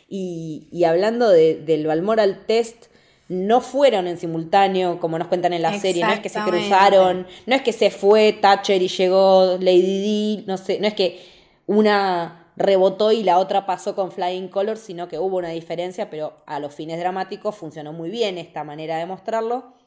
[0.10, 2.88] Y, hablando del Balmoral Test,
[3.28, 7.28] no fueron en simultáneo, como nos cuentan en la serie, no es que se cruzaron,
[7.46, 11.24] no es que se fue Thatcher y llegó Lady Di, no sé, no es que
[11.68, 16.42] una rebotó y la otra pasó con Flying Colors, sino que hubo una diferencia, pero
[16.48, 19.78] a los fines dramáticos funcionó muy bien esta manera de mostrarlo.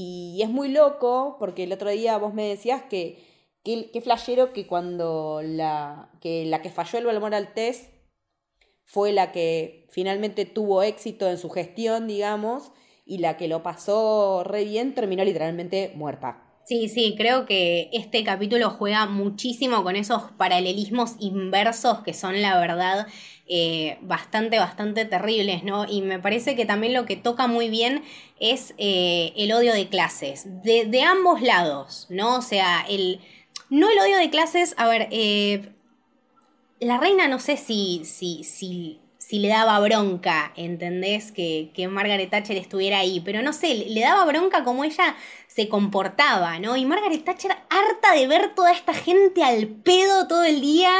[0.00, 3.18] Y es muy loco, porque el otro día vos me decías que
[3.64, 7.92] qué flashero que cuando la que, la que falló el Balmoral Test
[8.84, 12.70] fue la que finalmente tuvo éxito en su gestión, digamos,
[13.04, 16.44] y la que lo pasó re bien terminó literalmente muerta.
[16.64, 22.60] Sí, sí, creo que este capítulo juega muchísimo con esos paralelismos inversos que son la
[22.60, 23.08] verdad
[23.48, 25.86] eh, bastante, bastante terribles, ¿no?
[25.88, 28.02] Y me parece que también lo que toca muy bien
[28.38, 32.36] es eh, el odio de clases, de, ambos lados, ¿no?
[32.36, 33.20] O sea, el...
[33.70, 35.72] No el odio de clases, a ver, eh,
[36.80, 41.32] la reina no sé si, si si le daba bronca, ¿entendés?
[41.32, 45.16] Que, que Margaret Thatcher estuviera ahí, pero no sé, le daba bronca como ella
[45.48, 46.78] se comportaba, ¿no?
[46.78, 50.90] Y Margaret Thatcher harta de ver toda esta gente al pedo todo el día,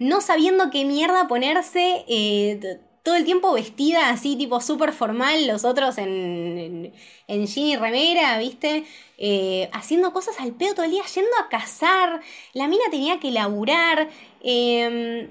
[0.00, 5.64] no sabiendo qué mierda ponerse, eh, todo el tiempo vestida así, tipo súper formal, los
[5.64, 6.92] otros en,
[7.28, 8.86] en, jean y remera, ¿viste?
[9.18, 12.22] Eh, haciendo cosas al pedo todo el día, yendo a cazar,
[12.54, 14.08] la mina tenía que laburar,
[14.42, 15.28] eh,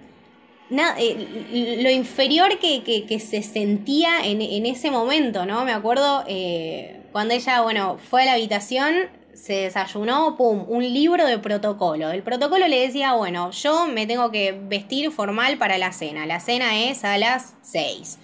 [0.70, 5.64] eh, lo inferior que, se sentía en, ese momento, ¿no?
[5.64, 11.26] Me acuerdo eh, cuando ella, bueno, fue a la habitación, se desayunó, pum, un libro
[11.26, 12.12] de protocolo.
[12.12, 16.26] El protocolo le decía, bueno, yo me tengo que vestir formal para la cena.
[16.26, 18.20] La cena es a las 6.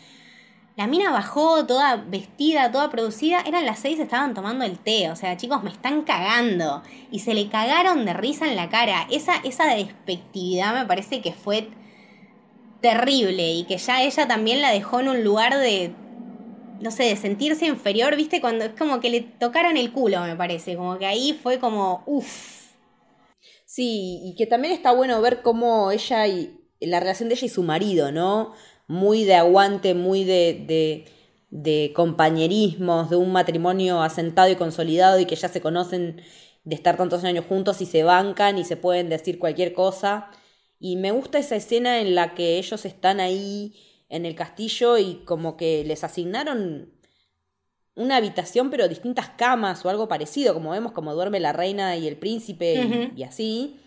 [0.76, 3.42] La mina bajó toda vestida, toda producida.
[3.46, 5.12] Eran las 6, estaban tomando el té.
[5.12, 6.82] O sea, chicos, me están cagando.
[7.12, 9.08] Y se le cagaron de risa en la cara.
[9.12, 11.70] Esa, esa despectividad me parece que fue
[12.84, 15.96] terrible y que ya ella también la dejó en un lugar de,
[16.82, 20.36] no sé, de sentirse inferior, viste, cuando es como que le tocaron el culo, me
[20.36, 22.74] parece, como que ahí fue como, uff.
[23.66, 27.50] Sí, y que también está bueno ver cómo ella y la relación de ella y
[27.50, 28.54] su marido, ¿no?
[28.88, 31.06] Muy de aguante, muy de, de,
[31.52, 36.22] de compañerismos, de un matrimonio asentado y consolidado y que ya se conocen
[36.66, 40.30] de estar tantos años juntos y se bancan y se pueden decir cualquier cosa.
[40.86, 43.74] Y me gusta esa escena en la que ellos están ahí
[44.10, 46.92] en el castillo y como que les asignaron
[47.96, 52.06] una habitación pero distintas camas o algo parecido, como vemos como duerme la reina y
[52.06, 53.80] el príncipe y, así.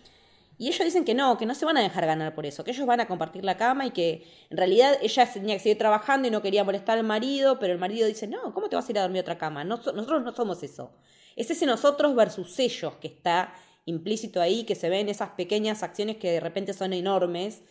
[0.57, 2.71] Y ellos dicen que no, que no se van a dejar ganar por eso, que
[2.71, 6.27] ellos van a compartir la cama y que en realidad ella tenía que seguir trabajando
[6.27, 8.91] y no quería molestar al marido, pero el marido dice, no, ¿cómo te vas a
[8.91, 9.63] ir a dormir a otra cama?
[9.63, 10.89] nosotros no somos eso.
[11.35, 13.53] Es ese nosotros versus ellos que está
[13.87, 17.63] implícito ahí, que se ven esas pequeñas acciones que de repente son enormes.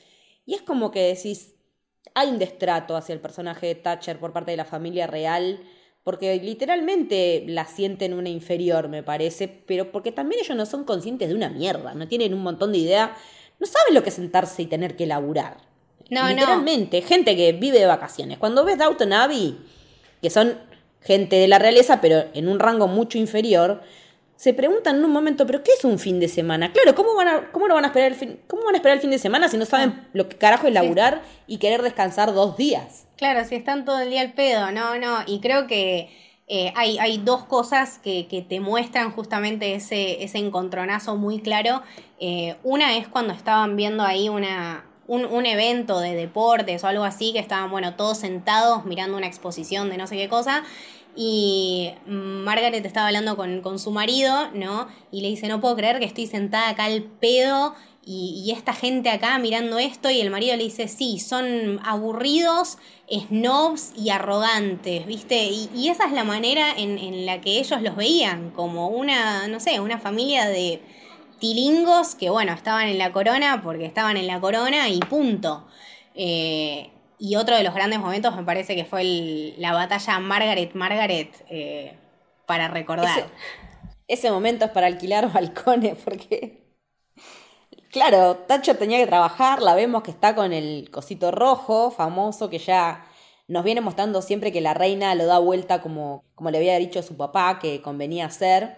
[0.47, 1.55] Y es como que decís,
[2.15, 5.61] hay un destrato hacia el personaje de Thatcher por parte de la familia real,
[6.03, 11.29] porque literalmente la sienten una inferior, me parece, pero porque también ellos no son conscientes
[11.29, 13.15] de una mierda, no tienen un montón de idea,
[13.59, 15.59] no saben lo que es sentarse y tener que laburar.
[16.09, 18.39] No, literalmente, gente que vive de vacaciones.
[18.39, 19.59] Cuando ves Downton Abbey,
[20.23, 20.59] que son
[21.01, 23.83] gente de la realeza, pero en un rango mucho inferior,
[24.37, 26.73] se preguntan en un momento, ¿pero qué es un fin de semana?
[26.73, 28.97] Claro, ¿cómo van a, cómo lo van a esperar el fin, cómo van a esperar
[28.97, 30.09] el fin de semana si no saben ah.
[30.13, 33.07] lo que carajo es laburar y querer descansar dos días?
[33.17, 36.11] Claro, si están todo el día al pedo, no, no, y creo que
[36.49, 41.83] eh, hay, hay, dos cosas que, que, te muestran justamente ese, ese encontronazo muy claro.
[42.21, 47.03] Eh, una es cuando estaban viendo ahí una, un, un, evento de deportes o algo
[47.05, 50.63] así, que estaban, bueno, todos sentados mirando una exposición de no sé qué cosa.
[51.17, 54.87] Y Margaret estaba hablando con, con su marido, ¿no?
[55.11, 57.75] Y le dice, no puedo creer que estoy sentada acá al pedo
[58.09, 62.79] y, esta gente acá mirando esto y el marido le dice, sí, son aburridos,
[63.11, 65.49] snobs y arrogantes, ¿viste?
[65.75, 69.59] Y, esa es la manera en, en, la que ellos los veían, como una, no
[69.59, 70.81] sé, una familia de
[71.41, 75.67] tilingos que, bueno, estaban en la corona porque estaban en la corona y punto.
[76.15, 81.97] Eh, y otro de los grandes momentos me parece que fue la batalla Margaret-Margaret eh,
[82.47, 83.27] para recordar.
[84.09, 86.67] Ese, momento es para alquilar balcones porque
[87.91, 92.59] Claro, Tacho tenía que trabajar, la vemos que está con el cosito rojo, famoso, que
[92.59, 93.07] ya
[93.49, 97.03] nos viene mostrando siempre que la reina lo da vuelta como, como le había dicho
[97.03, 98.77] su papá que convenía hacer.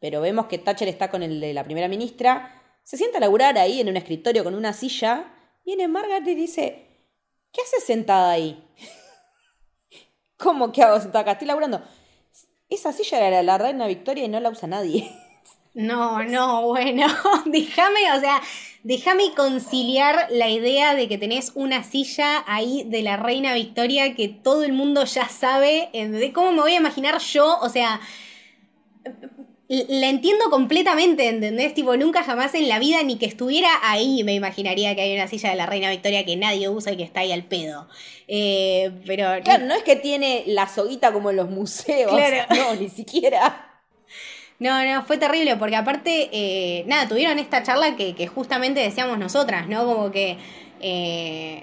[0.00, 3.58] Pero vemos que Thatcher está con el de la primera ministra, se sienta a laburar
[3.58, 5.32] ahí en un escritorio con una silla.
[5.64, 6.87] Viene Margaret y dice:
[7.52, 8.62] ¿Qué haces sentada ahí?
[10.36, 11.32] ¿Cómo que hago sentada acá?
[11.32, 11.82] Estoy laburando.
[12.68, 15.10] Esa silla era la reina Victoria y no la usa nadie.
[15.74, 17.06] No, no, bueno,
[17.46, 18.42] déjame, o sea,
[18.82, 24.28] déjame conciliar la idea de que tenés una silla ahí de la reina Victoria que
[24.28, 25.90] todo el mundo ya sabe,
[26.34, 28.00] cómo me voy a imaginar yo, o sea,
[29.68, 31.74] la entiendo completamente, ¿entendés?
[31.74, 35.28] Tipo, nunca jamás en la vida ni que estuviera ahí me imaginaría que hay una
[35.28, 37.86] silla de la Reina Victoria que nadie usa y que está ahí al pedo.
[38.28, 39.42] Eh, pero.
[39.44, 42.10] Claro, no es que tiene la soguita como en los museos.
[42.10, 42.46] Claro.
[42.58, 43.82] No, ni siquiera.
[44.58, 49.68] No, no, fue terrible, porque aparte, eh, nada, tuvieron esta charla que, justamente decíamos nosotras,
[49.68, 49.84] ¿no?
[49.86, 50.36] Como que
[50.80, 51.62] eh,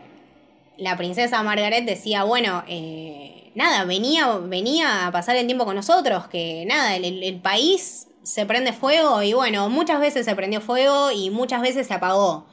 [0.77, 6.27] la princesa Margaret decía, bueno, eh, nada, venía, venía a pasar el tiempo con nosotros,
[6.27, 11.29] que nada, el, país se prende fuego y bueno, muchas veces se prendió fuego y
[11.29, 12.47] muchas veces se apagó.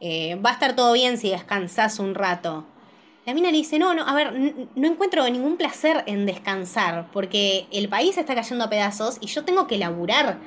[0.00, 2.64] va a estar todo bien si descansás un rato.
[3.28, 4.32] La mina le dice, no, no, a ver,
[4.74, 9.44] no encuentro ningún placer en descansar, porque el país está cayendo a pedazos y yo
[9.44, 10.38] tengo que laburar.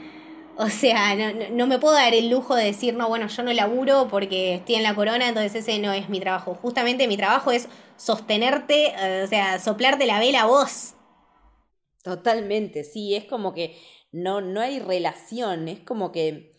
[0.58, 1.16] O sea,
[1.52, 4.76] no, me puedo dar el lujo de decir, no, bueno, yo no laburo porque estoy
[4.76, 6.56] en la corona, entonces ese no es mi trabajo.
[6.56, 10.93] Justamente mi trabajo es sostenerte, eh, o sea, soplarte la vela a vos.
[12.04, 13.78] Totalmente, sí, es como que
[14.12, 16.52] no, no hay relación, es como que...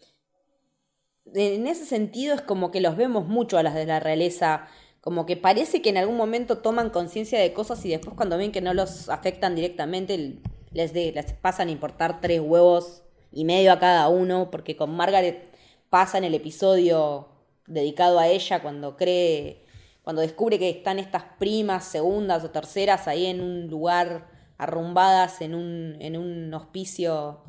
[1.34, 4.68] En ese sentido es como que los vemos mucho a las de la realeza
[5.03, 8.53] como que parece que en algún momento toman conciencia de cosas y después cuando ven
[8.53, 10.40] que no los afectan directamente
[10.70, 13.03] les, les pasan a importar tres huevos
[13.33, 15.51] y medio a cada uno, porque con Margaret
[15.91, 17.28] pasa en el episodio
[17.66, 19.64] dedicado a ella cuando cree,
[20.03, 25.55] cuando descubre que están estas primas, segundas o terceras ahí en un lugar arrumbadas en
[25.55, 27.41] un, en un hospicio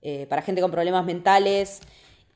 [0.00, 1.80] eh, para gente con problemas mentales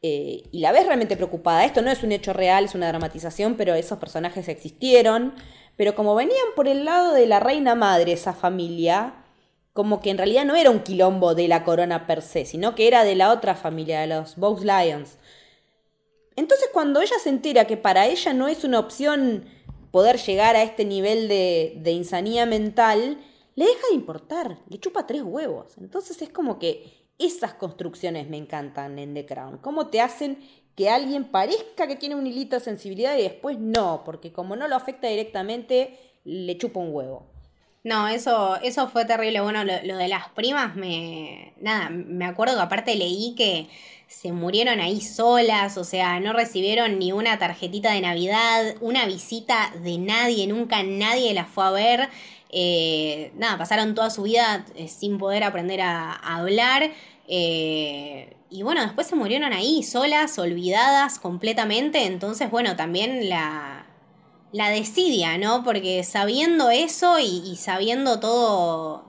[0.03, 1.65] eh, y la ves realmente preocupada.
[1.65, 5.35] Esto no es un hecho real, es una dramatización, pero esos personajes existieron.
[5.77, 9.15] Pero como venían por el lado de la reina madre, esa familia,
[9.77, 12.89] como que en realidad no era un quilombo de la corona per se, sino que
[12.89, 15.19] era de la otra familia, de los Bows Lions.
[16.35, 19.45] Entonces cuando ella se entera que para ella no es una opción
[19.91, 23.19] poder llegar a este nivel de, de insanía mental,
[23.55, 25.77] le deja de importar, le chupa tres huevos.
[25.79, 29.59] Entonces es como que esas construcciones me encantan en The Crown.
[29.59, 30.39] Cómo te hacen
[30.75, 34.69] que alguien parezca que tiene un hilito de sensibilidad y después no, porque como no
[34.69, 37.36] lo afecta directamente, le chupa un huevo.
[37.87, 39.41] No, eso, eso fue terrible.
[39.41, 41.53] Bueno, lo, de las primas, me.
[41.61, 43.69] Nada, me acuerdo que aparte leí que
[44.09, 49.73] se murieron ahí solas, o sea, no recibieron ni una tarjetita de Navidad, una visita
[49.85, 52.09] de nadie, nunca nadie las fue a ver.
[52.51, 56.91] Eh, nada, pasaron toda su vida eh, sin poder aprender a, hablar.
[57.29, 62.05] Eh, y bueno, después se murieron ahí, solas, olvidadas completamente.
[62.07, 63.76] Entonces, bueno, también la,
[64.57, 65.63] la desidia, ¿no?
[65.63, 69.05] Porque sabiendo eso y sabiendo todo,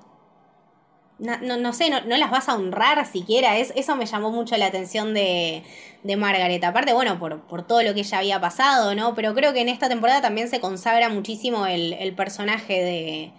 [1.20, 3.58] no, no, sé, no, no, las vas a honrar siquiera.
[3.58, 5.64] Es, eso me llamó mucho la atención de,
[6.04, 6.64] de Margaret.
[6.64, 9.16] Aparte, bueno, por, por, todo lo que ella había pasado, ¿no?
[9.16, 13.32] Pero creo que en esta temporada también se consagra muchísimo el, el personaje de,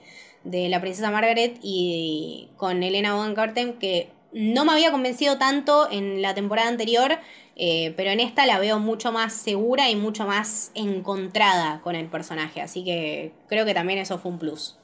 [0.44, 5.88] de, la princesa Margaret y con Elena Bonham Carter, que no me había convencido tanto
[5.90, 7.18] en la temporada anterior,
[7.56, 12.06] eh, pero en esta la veo mucho más segura y mucho más encontrada con el
[12.06, 12.60] personaje.
[12.60, 14.78] Así que creo que también eso fue un plus.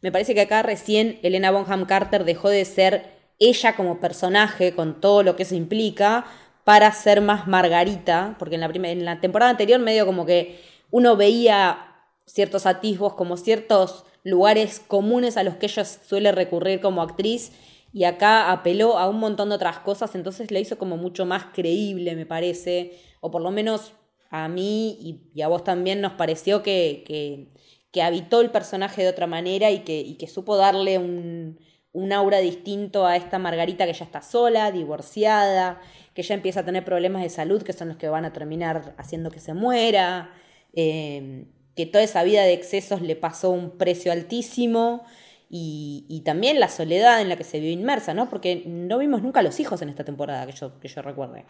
[0.00, 5.00] Me parece que acá recién Elena Bonham Carter dejó de ser ella como personaje, con
[5.00, 6.24] todo lo que eso implica,
[6.64, 10.60] para ser más Margarita, porque en la, en la temporada anterior medio como que
[10.90, 17.02] uno veía ciertos atisbos, como ciertos lugares comunes a los que ella suele recurrir como
[17.02, 17.52] actriz
[17.98, 21.46] y acá apeló a un montón de otras cosas, entonces le hizo como mucho más
[21.52, 23.92] creíble, me parece, o por lo menos
[24.30, 27.48] a mí y, a vos también nos pareció que, que,
[27.90, 31.58] que, habitó el personaje de otra manera y que, y que supo darle un,
[31.90, 35.80] un aura distinto a esta Margarita que ya está sola, divorciada,
[36.14, 38.94] que ya empieza a tener problemas de salud que son los que van a terminar
[38.96, 40.30] haciendo que se muera,
[40.72, 45.04] eh, que toda esa vida de excesos le pasó un precio altísimo
[45.50, 48.28] y, también la soledad en la que se vio inmersa, ¿no?
[48.28, 51.44] Porque no vimos nunca a los hijos en esta temporada que yo, que yo recuerde.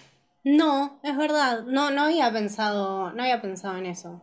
[0.44, 4.22] No, es verdad, no, no había pensado, no había pensado en eso.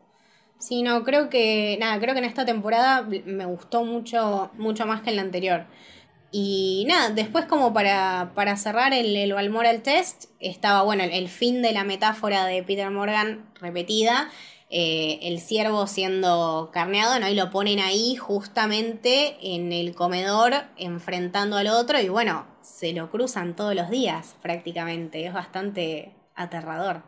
[0.58, 5.10] Sino creo que, nada, creo que en esta temporada me gustó mucho, mucho más que
[5.10, 5.66] en la anterior.
[6.32, 11.62] Y nada, después como para, para cerrar el, el Balmoral Test, estaba, bueno, el, fin
[11.62, 14.30] de la metáfora de Peter Morgan repetida,
[14.78, 17.30] eh, el ciervo siendo carneado, ¿no?
[17.30, 23.10] Y lo ponen ahí justamente en el comedor enfrentando al otro y bueno, se lo
[23.10, 27.04] cruzan todos los días prácticamente, es bastante aterrador.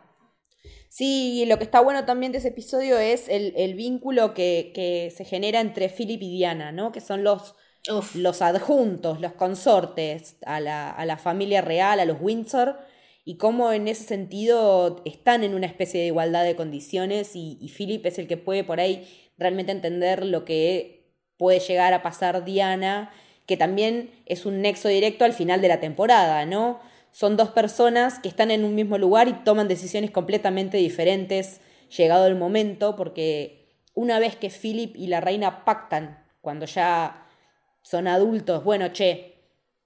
[0.88, 5.12] Sí, y lo que está bueno también de ese episodio es el, vínculo que, que,
[5.14, 6.94] se genera entre Philip y Diana, ¿no?
[6.94, 7.54] Que son los,
[8.14, 12.80] los adjuntos, los consortes a la, a la familia real, a los Windsor,
[13.28, 18.06] y cómo en ese sentido están en una especie de igualdad de condiciones y, Philip
[18.06, 19.06] es el que puede por ahí
[19.38, 23.12] realmente entender lo que puede llegar a pasar Diana,
[23.46, 26.80] que también es un nexo directo al final de la temporada, ¿no?
[27.12, 31.60] Son dos personas que están en un mismo lugar y toman decisiones completamente diferentes
[31.98, 37.28] llegado el momento, porque una vez que Philip y la reina pactan, cuando ya
[37.82, 39.36] son adultos, bueno, che,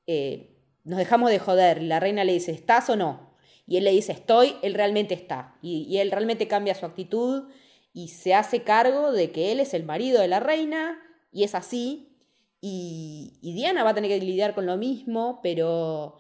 [0.05, 3.30] eh, nos dejamos de joder, la reina le dice, ¿estás o no?
[3.71, 5.55] Y él le dice estoy, él realmente está.
[5.61, 7.45] Y, él realmente cambia su actitud
[7.93, 10.99] y se hace cargo de que él es el marido de la reina
[11.31, 12.17] y es así.
[12.59, 16.17] Y, y Diana va a tener que lidiar con lo mismo, pero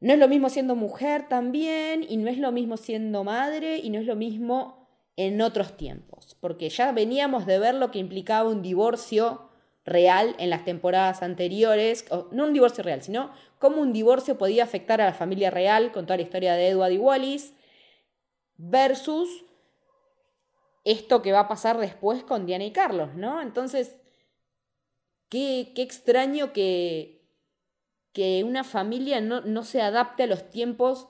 [0.00, 3.88] no es lo mismo siendo mujer también, y no es lo mismo siendo madre, y
[3.88, 8.50] no es lo mismo en otros tiempos, porque ya veníamos de ver lo que implicaba
[8.50, 9.48] un divorcio
[9.84, 15.00] real en las temporadas anteriores, no un divorcio real, sino cómo un divorcio podía afectar
[15.00, 17.54] a la familia real con toda la historia de Edward y Wallis,
[18.56, 19.44] versus
[20.84, 23.40] esto que va a pasar después con Diana y Carlos, ¿no?
[23.40, 23.96] Entonces,
[25.28, 27.22] qué, qué extraño que,
[28.12, 31.08] que una familia no, no, se adapte a los tiempos,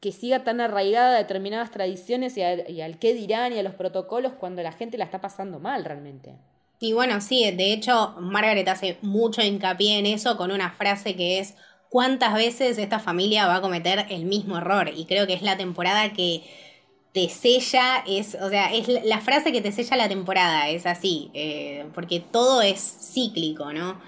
[0.00, 3.74] que siga tan arraigada a determinadas tradiciones y, y al qué dirán y a los
[3.74, 6.38] protocolos cuando la gente la está pasando mal realmente.
[6.80, 11.38] Y bueno, sí, de hecho, Margaret hace mucho hincapié en eso con una frase que
[11.38, 11.54] es
[11.88, 14.90] cuántas veces esta familia va a cometer el mismo error.
[14.94, 16.42] Y creo que es la temporada que
[17.12, 21.30] te sella, es, o sea, es la frase que te sella la temporada, es así,
[21.32, 24.00] eh, porque todo es cíclico, ¿no?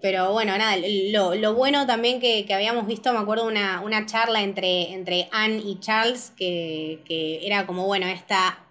[0.00, 4.92] Pero bueno, nada, lo, bueno también que, habíamos visto, me acuerdo una, una charla entre,
[4.92, 8.63] entre Anne y Charles, que, que era como, bueno, esta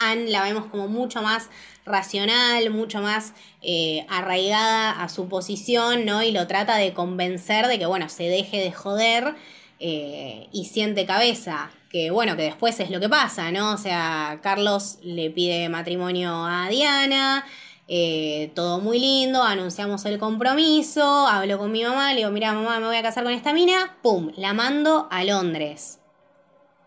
[0.00, 1.48] Anne la vemos como mucho más
[1.84, 6.22] racional, mucho más eh, arraigada a su posición, ¿no?
[6.22, 9.34] Y lo trata de convencer de que, bueno, se deje de joder
[9.78, 11.70] eh, y siente cabeza.
[11.90, 13.74] Que bueno, que después es lo que pasa, ¿no?
[13.74, 17.44] O sea, Carlos le pide matrimonio a Diana,
[17.88, 22.78] eh, todo muy lindo, anunciamos el compromiso, hablo con mi mamá, le digo, mira mamá,
[22.78, 24.30] me voy a casar con esta mina, ¡pum!
[24.36, 25.98] La mando a Londres.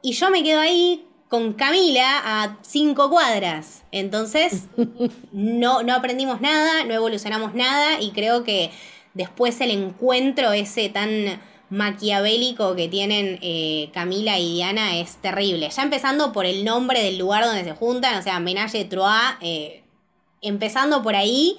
[0.02, 3.82] Y yo me quedo ahí con Camila a cinco cuadras.
[3.92, 4.68] Entonces,
[5.32, 8.70] no, no aprendimos nada, no evolucionamos nada y creo que
[9.16, 15.72] después el encuentro ese tan maquiavélico que tienen eh, Camila y Diana es terrible.
[15.72, 19.84] Ya empezando por el nombre del lugar donde se juntan, o sea, Menage Trois, eh,
[20.40, 21.58] empezando por ahí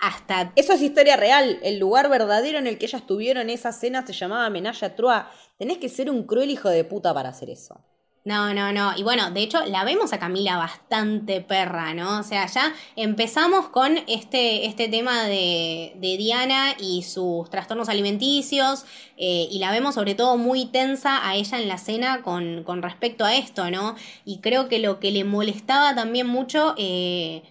[0.00, 0.52] hasta...
[0.56, 4.14] Eso es historia real, el lugar verdadero en el que ellas tuvieron esa cena se
[4.14, 5.26] llamaba Menage Trois.
[5.58, 7.84] Tenés que ser un cruel hijo de puta para hacer eso.
[8.26, 8.92] No, no, no.
[8.96, 12.18] Y bueno, de hecho, la vemos a Camila bastante perra, ¿no?
[12.18, 18.84] O sea, ya empezamos con este, este tema de, de Diana y sus trastornos alimenticios.
[19.16, 22.82] Eh, y la vemos sobre todo muy tensa a ella en la cena con, con,
[22.82, 23.94] respecto a esto, ¿no?
[24.24, 26.74] Y creo que lo que le molestaba también mucho.
[26.78, 27.44] Eh,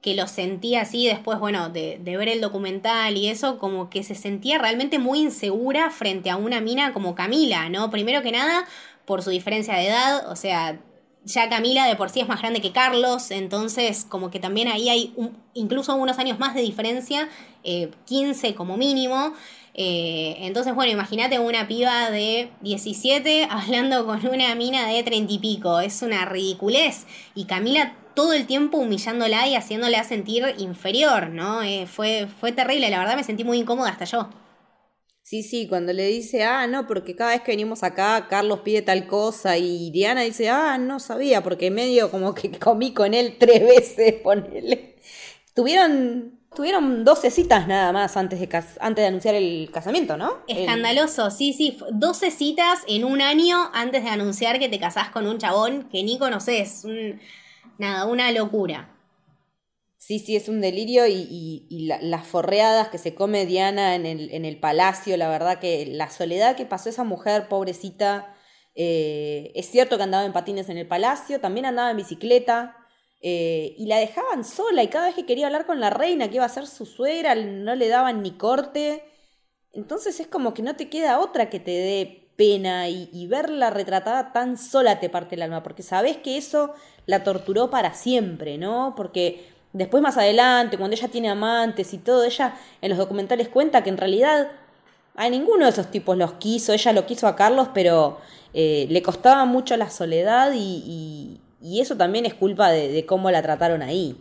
[0.00, 4.02] que lo sentía así después, bueno, de, de, ver el documental y eso, como que
[4.02, 7.88] se sentía realmente muy insegura frente a una mina como Camila, ¿no?
[7.88, 8.66] Primero que nada,
[9.04, 10.78] por su diferencia de edad, o sea,
[11.24, 14.88] ya Camila de por sí es más grande que Carlos, entonces como que también ahí
[14.88, 15.14] hay
[15.54, 17.28] incluso unos años más de diferencia,
[17.62, 19.32] 15 eh, como mínimo.
[19.74, 25.38] Eh, entonces, bueno, imagínate una piba de 17 hablando con una mina de 30 y
[25.38, 27.06] pico, es una ridiculez.
[27.34, 31.62] Y Camila todo el tiempo humillándola y haciéndola sentir inferior, ¿no?
[31.62, 34.28] Eh, fue, fue terrible, la verdad me sentí muy incómoda hasta yo.
[35.32, 38.82] Sí, sí, cuando le dice, ah, no, porque cada vez que venimos acá, Carlos pide
[38.82, 43.36] tal cosa, y Diana dice, ah, no sabía, porque medio como que comí con él
[43.38, 44.96] tres veces, ponele.
[45.54, 50.40] Tuvieron, tuvieron 12 citas nada más antes de, antes de anunciar el casamiento, ¿no?
[50.48, 55.26] Escandaloso, sí, sí, 12 citas en un año antes de anunciar que te casás con
[55.26, 56.84] un chabón que ni conoces.
[57.78, 58.90] nada, una locura.
[60.04, 64.44] Sí, sí, es un delirio y, las forreadas que se come Diana en el, en
[64.44, 68.34] el, palacio, la verdad que la soledad que pasó esa mujer, pobrecita,
[68.74, 72.76] eh, es cierto que andaba en patines en el palacio, también andaba en bicicleta
[73.20, 76.34] eh, y la dejaban sola y cada vez que quería hablar con la reina, que
[76.34, 79.04] iba a ser su suegra, no le daban ni corte.
[79.72, 83.70] Entonces es como que no te queda otra que te dé pena y, y verla
[83.70, 86.74] retratada tan sola te parte el alma, porque sabes que eso
[87.06, 88.94] la torturó para siempre, ¿no?
[88.96, 93.82] Porque Después más adelante, cuando ella tiene amantes y todo, ella en los documentales cuenta
[93.82, 94.48] que en realidad
[95.14, 98.18] a ninguno de esos tipos los quiso, ella lo quiso a Carlos, pero
[98.54, 103.82] eh, le costaba mucho la soledad y, eso también es culpa de, cómo la trataron
[103.82, 104.16] ahí.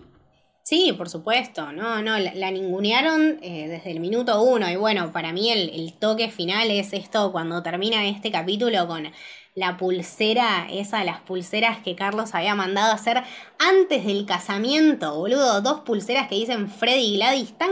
[0.64, 5.34] Sí, por supuesto, no, no, la, ningunearon eh, desde el minuto uno y bueno, para
[5.34, 9.12] mí el, el toque final es esto cuando termina este capítulo con
[9.56, 13.24] la pulsera, esa las pulseras que Carlos había mandado hacer
[13.60, 15.62] antes del casamiento, boludo.
[15.62, 17.58] Dos pulseras que dicen Freddy y Gladys.
[17.58, 17.72] Tan.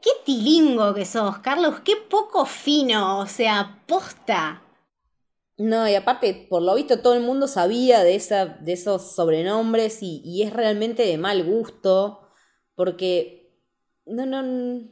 [0.00, 1.80] ¡Qué tilingo que sos, Carlos!
[1.84, 3.20] ¡Qué poco fino!
[3.20, 4.62] O sea, posta.
[5.56, 10.02] No, y aparte, por lo visto, todo el mundo sabía de, esa, de esos sobrenombres
[10.02, 12.28] y, y es realmente de mal gusto.
[12.74, 13.60] Porque.
[14.06, 14.88] No, no.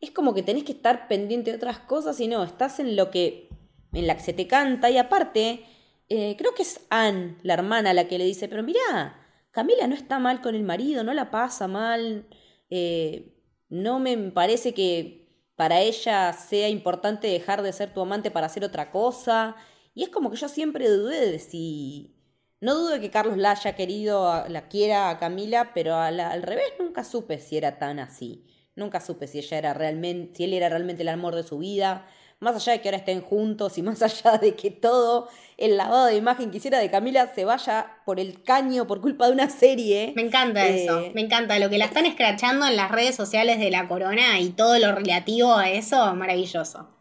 [0.00, 3.10] Es como que tenés que estar pendiente de otras cosas y no, estás en lo
[3.10, 3.48] que
[3.92, 4.90] en la que se te canta.
[4.90, 5.64] Y aparte,
[6.08, 9.20] eh, creo que es Anne, la hermana, la que le dice, pero mira,
[9.50, 12.28] Camila no está mal con el marido, no la pasa mal,
[12.70, 13.34] eh,
[13.68, 18.64] no me parece que para ella sea importante dejar de ser tu amante para hacer
[18.64, 19.56] otra cosa.
[19.98, 22.14] Y es como que yo siempre dudé de si...
[22.60, 26.66] No dudo de que Carlos la haya querido, la quiera a Camila, pero al revés
[26.78, 28.46] nunca supe si era tan así.
[28.76, 32.06] Nunca supe si ella era realmente, si él era realmente el amor de su vida,
[32.38, 36.06] más allá de que ahora estén juntos y más allá de que todo el lavado
[36.06, 39.50] de imagen que hiciera de Camila se vaya por el caño por culpa de una
[39.50, 40.12] serie.
[40.14, 41.58] Me encanta eso, eh, me encanta.
[41.58, 44.94] Lo que la están escrachando en las redes sociales de la corona y todo lo
[44.94, 46.97] relativo a eso, maravilloso.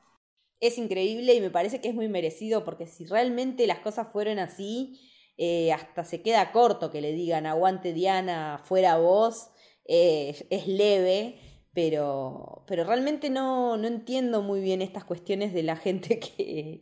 [0.60, 4.40] Es increíble y me parece que es muy merecido porque si realmente las cosas fueron
[4.40, 5.00] así,
[5.38, 9.50] eh, hasta se queda corto que le digan aguante Diana, fuera vos,
[9.86, 11.40] eh, es leve
[11.78, 16.82] pero, pero realmente no, no entiendo muy bien estas cuestiones de la gente que,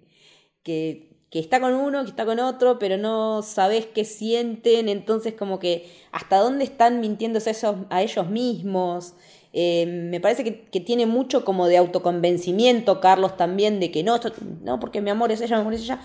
[0.63, 5.59] que, está con uno, que está con otro, pero no sabes qué sienten, entonces como
[5.59, 7.51] que hasta dónde están mintiéndose
[7.89, 9.15] a ellos mismos.
[9.57, 14.19] Eh, me parece que, tiene mucho como de autoconvencimiento Carlos también, de que no,
[14.61, 16.01] no, porque mi amor es ella, mi amor es ella.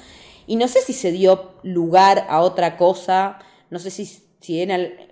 [0.47, 4.05] Y no sé si se dio lugar a otra cosa, no sé si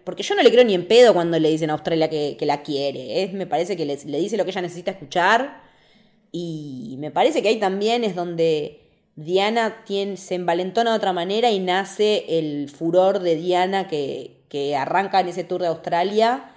[0.05, 2.63] porque yo no le creo ni en pedo cuando le dicen a Australia que, la
[2.63, 3.25] quiere.
[3.25, 5.63] Es, me parece que le, dice lo que ella necesita escuchar.
[6.33, 8.81] Y me parece que ahí también es donde
[9.17, 9.85] Diana
[10.15, 15.45] se envalentona de otra manera y nace el furor de Diana que arranca en ese
[15.45, 16.55] tour de Australia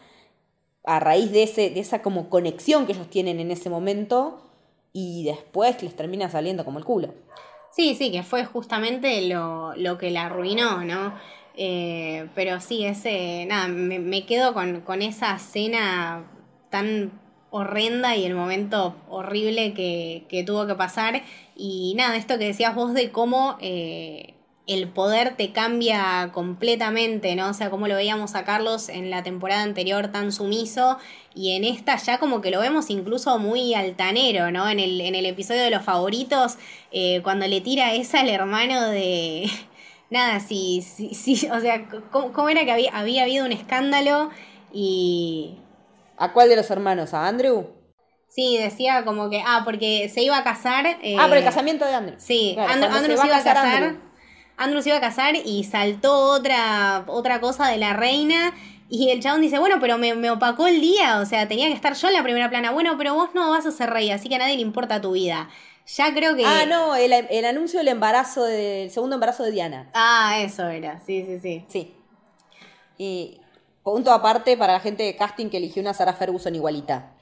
[0.83, 4.41] a raíz de, ese, de esa como conexión que ellos tienen en ese momento
[4.93, 7.13] y después les termina saliendo como el culo.
[7.71, 11.13] Sí, sí, que fue justamente lo, lo que la arruinó, ¿no?
[11.55, 16.25] Eh, pero sí, ese, nada, me, quedo con, esa escena
[16.69, 17.11] tan
[17.49, 21.23] horrenda y el momento horrible que, tuvo que pasar.
[21.55, 24.33] Y nada, esto que decías vos de cómo eh,
[24.71, 27.49] el poder te cambia completamente, ¿no?
[27.49, 30.97] O sea, como lo veíamos a Carlos en la temporada anterior tan sumiso
[31.33, 34.69] y en esta ya como que lo vemos incluso muy altanero, ¿no?
[34.69, 36.57] En el, en el episodio de los favoritos,
[36.91, 39.49] eh, cuando le tira esa al hermano de
[40.09, 44.29] nada, sí, sí, sí, o sea, ¿cómo, era que había, había habido un escándalo
[44.73, 45.57] y...
[46.17, 47.13] ¿A cuál de los hermanos?
[47.13, 47.81] ¿A Andrew?
[48.31, 50.85] Sí, decía como que, ah, porque se iba a casar.
[51.01, 52.15] Eh, ah, por el casamiento de Andrew.
[52.17, 53.95] Sí, Andrew, se, iba a casar.
[54.57, 54.81] Andrew.
[54.81, 58.53] se iba a casar y saltó otra, otra cosa de la reina.
[58.89, 61.73] Y el chabón dice, bueno, pero me, me, opacó el día, o sea, tenía que
[61.73, 62.71] estar yo en la primera plana.
[62.71, 65.13] Bueno, pero vos no vas a ser rey, así que a nadie le importa tu
[65.13, 65.49] vida.
[65.95, 66.45] Ya creo que.
[66.45, 69.89] Ah, no, el, anuncio del embarazo, del segundo embarazo de Diana.
[69.93, 71.65] Ah, eso era, sí, sí, sí.
[71.67, 71.93] Sí.
[72.97, 73.39] Y
[73.83, 77.13] punto aparte para la gente de casting que eligió una Sarah Ferguson igualita.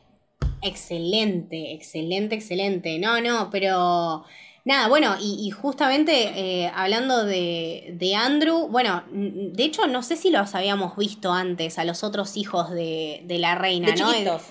[0.61, 2.99] Excelente, excelente, excelente.
[2.99, 4.25] No, no, pero
[4.65, 10.29] Nada, bueno, y, justamente eh, hablando de, de, Andrew, bueno, de hecho no sé si
[10.29, 14.11] los habíamos visto antes a los otros hijos de, de la reina, de ¿no?
[14.11, 14.41] Chiquitos.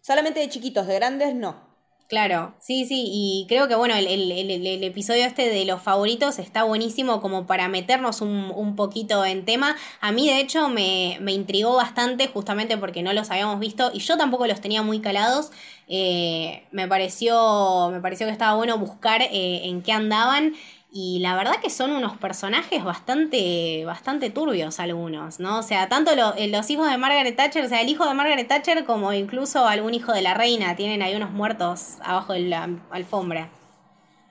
[0.00, 1.65] Solamente de chiquitos, de grandes no.
[2.08, 6.62] Claro, sí, sí, y creo que bueno, el, el, episodio este de los favoritos está
[6.62, 9.74] buenísimo como para meternos un, un poquito en tema.
[10.00, 13.98] A mí de hecho me, me, intrigó bastante justamente porque no los habíamos visto y
[13.98, 15.50] yo tampoco los tenía muy calados.
[15.88, 20.54] Eh, me, pareció, me pareció que estaba bueno buscar eh, en qué andaban
[20.98, 25.58] y la verdad que son unos personajes bastante, bastante turbios algunos, ¿no?
[25.58, 28.48] O sea, tanto eh, los hijos de Margaret Thatcher, o sea, el hijo de Margaret
[28.48, 32.70] Thatcher como incluso algún hijo de la reina, tienen ahí unos muertos abajo de la
[32.90, 33.52] alfombra.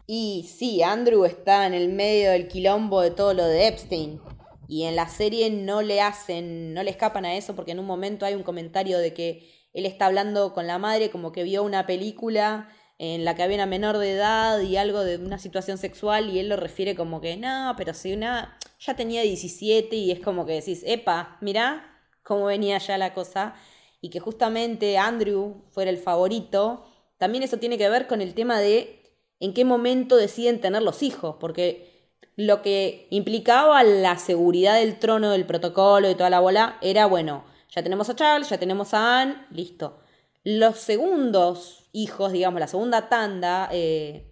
[0.08, 4.20] Y sí, Andrew está en el medio del quilombo de todo lo de Epstein.
[4.68, 7.86] Y en la serie no le hacen, no le escapan a eso porque en un
[7.86, 11.62] momento hay un comentario de que él está hablando con la madre como que vio
[11.62, 15.78] una película en la que había una menor de edad y algo de una situación
[15.78, 20.12] sexual y él lo refiere como que no, pero si una ya tenía 17 y
[20.12, 23.56] es como que decís, epa, mirá cómo venía ya la cosa
[24.02, 26.86] y que justamente Andrew fuera el favorito,
[27.18, 29.02] también eso tiene que ver con el tema de
[29.40, 31.96] en qué momento deciden tener los hijos, porque
[32.36, 37.46] lo que implicaba la seguridad del trono, del protocolo y toda la bola era, bueno,
[37.70, 40.00] ya tenemos a Charles, ya tenemos a Anne, listo.
[40.44, 44.32] Los segundos hijos, digamos, la segunda tanda, eh,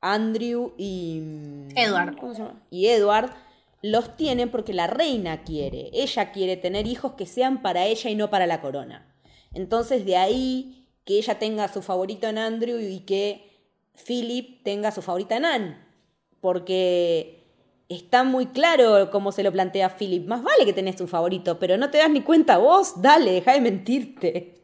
[0.00, 1.22] Andrew y...
[1.74, 2.16] Edward.
[2.18, 2.62] ¿Cómo se llama?
[2.70, 3.30] Y Edward
[3.80, 5.90] los tienen porque la reina quiere.
[5.92, 9.14] Ella quiere tener hijos que sean para ella y no para la corona.
[9.52, 13.50] Entonces de ahí que ella tenga su favorito en Andrew y que
[13.94, 15.78] Philip tenga su favorita en Anne.
[16.40, 17.44] Porque
[17.88, 20.26] está muy claro cómo se lo plantea Philip.
[20.26, 23.00] Más vale que tenés tu favorito, pero no te das ni cuenta vos.
[23.00, 24.56] Dale, deja de mentirte.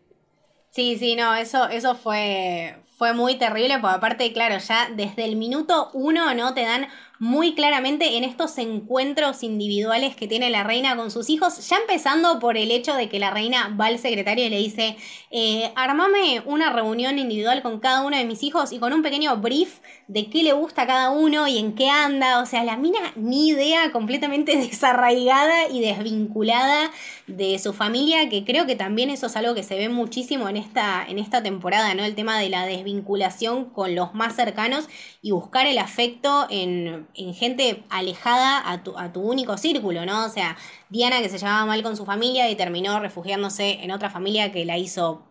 [0.73, 5.37] Sí, sí, no, eso, eso fue, fue muy terrible, porque aparte, claro, ya desde el
[5.37, 6.55] minuto uno, ¿no?
[6.55, 6.87] Te dan
[7.23, 12.41] muy claramente en estos encuentros individuales que tiene la reina con sus hijos, ya empezando
[12.41, 14.97] por el hecho de que la reina va al secretario y le dice,
[15.31, 19.37] eh, armame una reunión individual con cada uno de mis hijos y con un pequeño
[19.37, 22.77] brief de qué le gusta a cada uno y en qué anda, o sea, la
[22.77, 26.91] mina ni idea, completamente desarraigada y desvinculada
[27.29, 30.57] de su familia, que creo que también eso es algo que se ve muchísimo en
[30.57, 32.05] esta, en esta temporada, ¿no?
[32.05, 34.89] El tema de la desvinculación con los más cercanos
[35.23, 40.27] y buscar el afecto en en gente alejada a tu, a tu único círculo, ¿no?
[40.27, 40.57] O sea,
[40.89, 44.65] Diana que se llevaba mal con su familia y terminó refugiándose en otra familia que
[44.65, 45.23] la hizo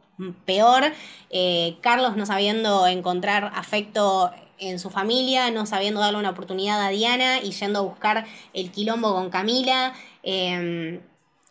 [0.46, 0.84] peor,
[1.30, 6.90] eh, Carlos no sabiendo encontrar afecto en su familia, no sabiendo darle una oportunidad a
[6.90, 9.94] Diana y yendo a buscar el quilombo con Camila.
[10.22, 11.02] Eh,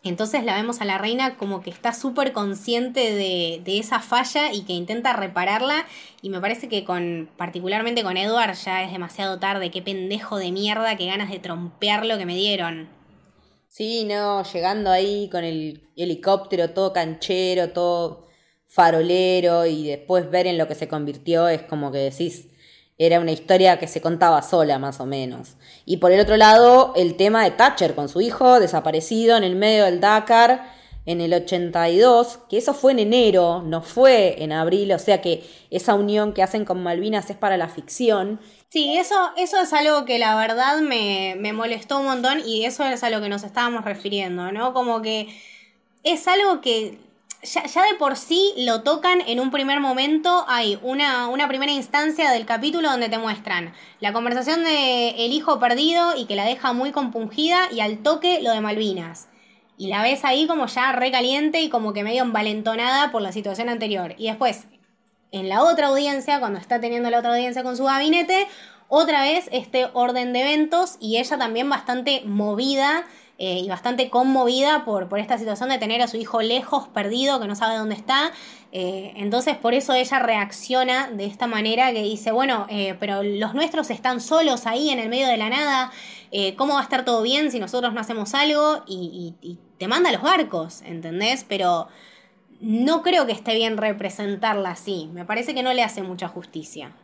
[0.03, 4.61] entonces la vemos a la reina como que está súper consciente de, esa falla y
[4.61, 5.85] que intenta repararla.
[6.21, 9.69] Y me parece que con, particularmente con Edward, ya es demasiado tarde.
[9.69, 12.89] Qué pendejo de mierda, qué ganas de trompear lo que me dieron.
[13.67, 18.27] Sí, no, llegando ahí con el helicóptero todo canchero, todo
[18.67, 22.47] farolero y después ver en lo que se convirtió es como que decís,
[22.97, 25.55] era una historia que se contaba sola, más o menos.
[25.85, 29.55] Y por el otro lado, el tema de Thatcher con su hijo, desaparecido en el
[29.55, 34.91] medio del Dakar en el 82, que eso fue en enero, no fue en abril,
[34.91, 38.39] o sea que esa unión que hacen con Malvinas es para la ficción.
[38.69, 42.85] Sí, eso, eso es algo que la verdad me, me molestó un montón y eso
[42.85, 44.73] es a lo que nos estábamos refiriendo, ¿no?
[44.73, 45.27] Como que
[46.03, 46.99] es algo que
[47.43, 50.45] ya, de por sí lo tocan en un primer momento.
[50.47, 55.59] Hay una, una, primera instancia del capítulo donde te muestran la conversación de el hijo
[55.59, 59.27] perdido y que la deja muy compungida y al toque lo de Malvinas.
[59.77, 63.69] Y la ves ahí como ya recaliente y como que medio envalentonada por la situación
[63.69, 64.13] anterior.
[64.17, 64.67] Y después,
[65.31, 68.47] en la otra audiencia, cuando está teniendo la otra audiencia con su gabinete,
[68.89, 73.05] otra vez este orden de eventos y ella también bastante movida
[73.37, 77.39] eh, y bastante conmovida por, por esta situación de tener a su hijo lejos, perdido,
[77.39, 78.31] que no sabe dónde está.
[78.71, 83.53] Eh, entonces por eso ella reacciona de esta manera que dice, bueno, eh, pero los
[83.53, 85.91] nuestros están solos ahí en el medio de la nada,
[86.55, 88.83] ¿cómo va a estar todo bien si nosotros no hacemos algo?
[88.87, 91.45] Y, y te manda a los barcos, ¿entendés?
[91.47, 91.87] Pero
[92.61, 96.95] no creo que esté bien representarla así, me parece que no le hace mucha justicia.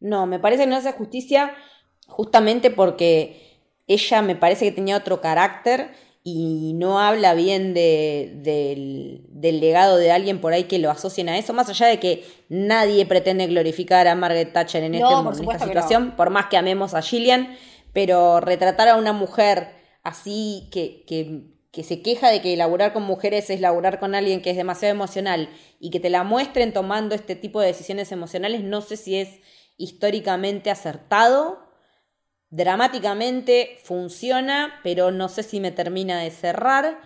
[0.00, 1.54] No, me parece que no hace justicia
[2.08, 3.51] justamente porque
[3.86, 5.90] ella me parece que tenía otro carácter
[6.24, 11.36] y no habla bien de, del, legado de alguien por ahí que lo asocien a
[11.36, 16.14] eso, más allá de que nadie pretende glorificar a Margaret Thatcher en, este, esta situación,
[16.16, 17.56] por más que amemos a Gillian,
[17.92, 19.70] pero retratar a una mujer
[20.04, 24.42] así que, que, que se queja de que laburar con mujeres es laburar con alguien
[24.42, 25.48] que es demasiado emocional
[25.80, 29.40] y que te la muestren tomando este tipo de decisiones emocionales, no sé si es
[29.76, 31.58] históricamente acertado.
[32.52, 37.00] Dramáticamente funciona, pero no sé si me termina de cerrar.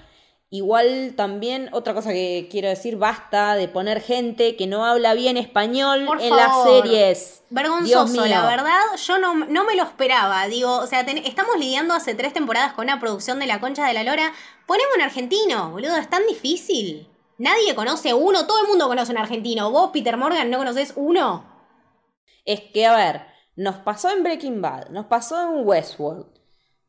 [0.51, 5.37] Igual también otra cosa que quiero decir, basta de poner gente que no habla bien
[5.37, 7.45] español en las series.
[7.51, 10.49] Vergonzoso, la verdad, yo no, no, me lo esperaba.
[10.49, 13.95] Digo, o sea, estamos lidiando hace tres temporadas con una producción de La Concha de
[13.95, 14.33] la Lora.
[14.67, 17.09] Ponemos un argentino, boludo, es tan difícil.
[17.39, 19.71] Nadie conoce uno, todo el mundo conoce un argentino.
[19.71, 21.45] Vos, Peter Morgan, ¿no conoces uno?
[22.45, 26.37] Es que, a ver, nos pasó en Breaking Bad, nos pasó en Westworld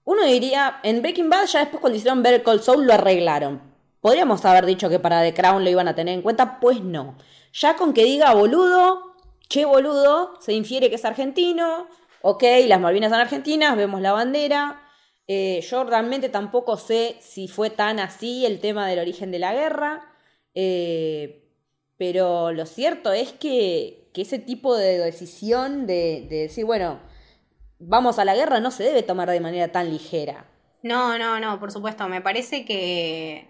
[0.07, 3.61] uno diría, en Breaking Bad ya después cuando hicieron Better Call Saul lo arreglaron.
[3.99, 7.17] Podríamos haber dicho que para The Crown lo iban a tener en cuenta, pues no.
[7.51, 9.15] Ya con que diga boludo,
[9.49, 11.89] che boludo, se infiere que es argentino,
[12.21, 14.81] ok, las Malvinas son argentinas, vemos la bandera.
[15.27, 19.53] Eh, yo realmente tampoco sé si fue tan así el tema del origen de la
[19.53, 20.09] guerra,
[20.53, 21.51] eh,
[21.97, 26.99] pero lo cierto es que, ese tipo de decisión de decir, bueno,
[27.79, 30.45] vamos a la guerra no se debe tomar de manera tan ligera.
[30.83, 32.07] No, no, no, por supuesto.
[32.07, 33.47] Me parece que.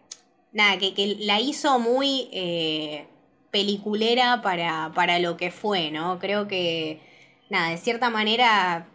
[0.54, 3.08] Nada, que, la hizo muy eh,
[3.52, 6.20] peliculera para, para lo que fue, ¿no?
[6.20, 7.02] Creo que.
[7.50, 8.88] Nada, de cierta manera.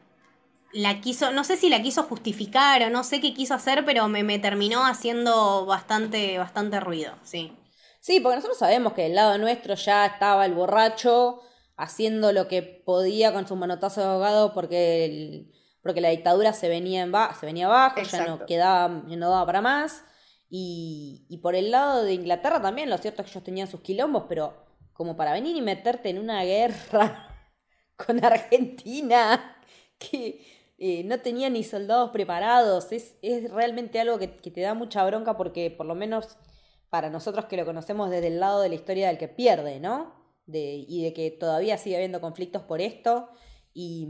[0.72, 1.32] La quiso.
[1.32, 4.38] No sé si la quiso justificar o no sé qué quiso hacer, pero me, me
[4.38, 7.52] terminó haciendo bastante, bastante ruido, sí.
[8.00, 11.40] Sí, porque nosotros sabemos que del lado nuestro ya estaba el borracho
[11.76, 15.50] haciendo lo que podía con su manotazo de abogado porque,
[15.82, 19.46] porque la dictadura se venía, en se venía abajo, ya no quedaba, ya no daba
[19.46, 20.04] para más.
[20.48, 23.80] Y, y, por el lado de Inglaterra también, lo cierto es que ellos tenían sus
[23.80, 24.54] quilombos, pero
[24.92, 27.28] como para venir y meterte en una guerra
[27.96, 29.56] con Argentina,
[29.98, 34.74] que eh, no tenía ni soldados preparados, es, es realmente algo que, que, te da
[34.74, 36.36] mucha bronca porque por lo menos
[36.90, 40.21] para nosotros que lo conocemos desde el lado de la historia del que pierde, ¿no?
[40.46, 43.28] Y de que todavía sigue habiendo conflictos por esto.
[43.74, 44.08] Y,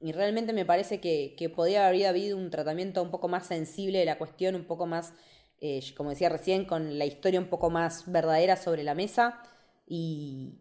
[0.00, 4.18] realmente me parece que, podría haber habido un tratamiento un poco más sensible de la
[4.18, 5.14] cuestión, un poco más,
[5.60, 9.40] eh, como decía recién, con la historia un poco más verdadera sobre la mesa.
[9.86, 10.58] Y,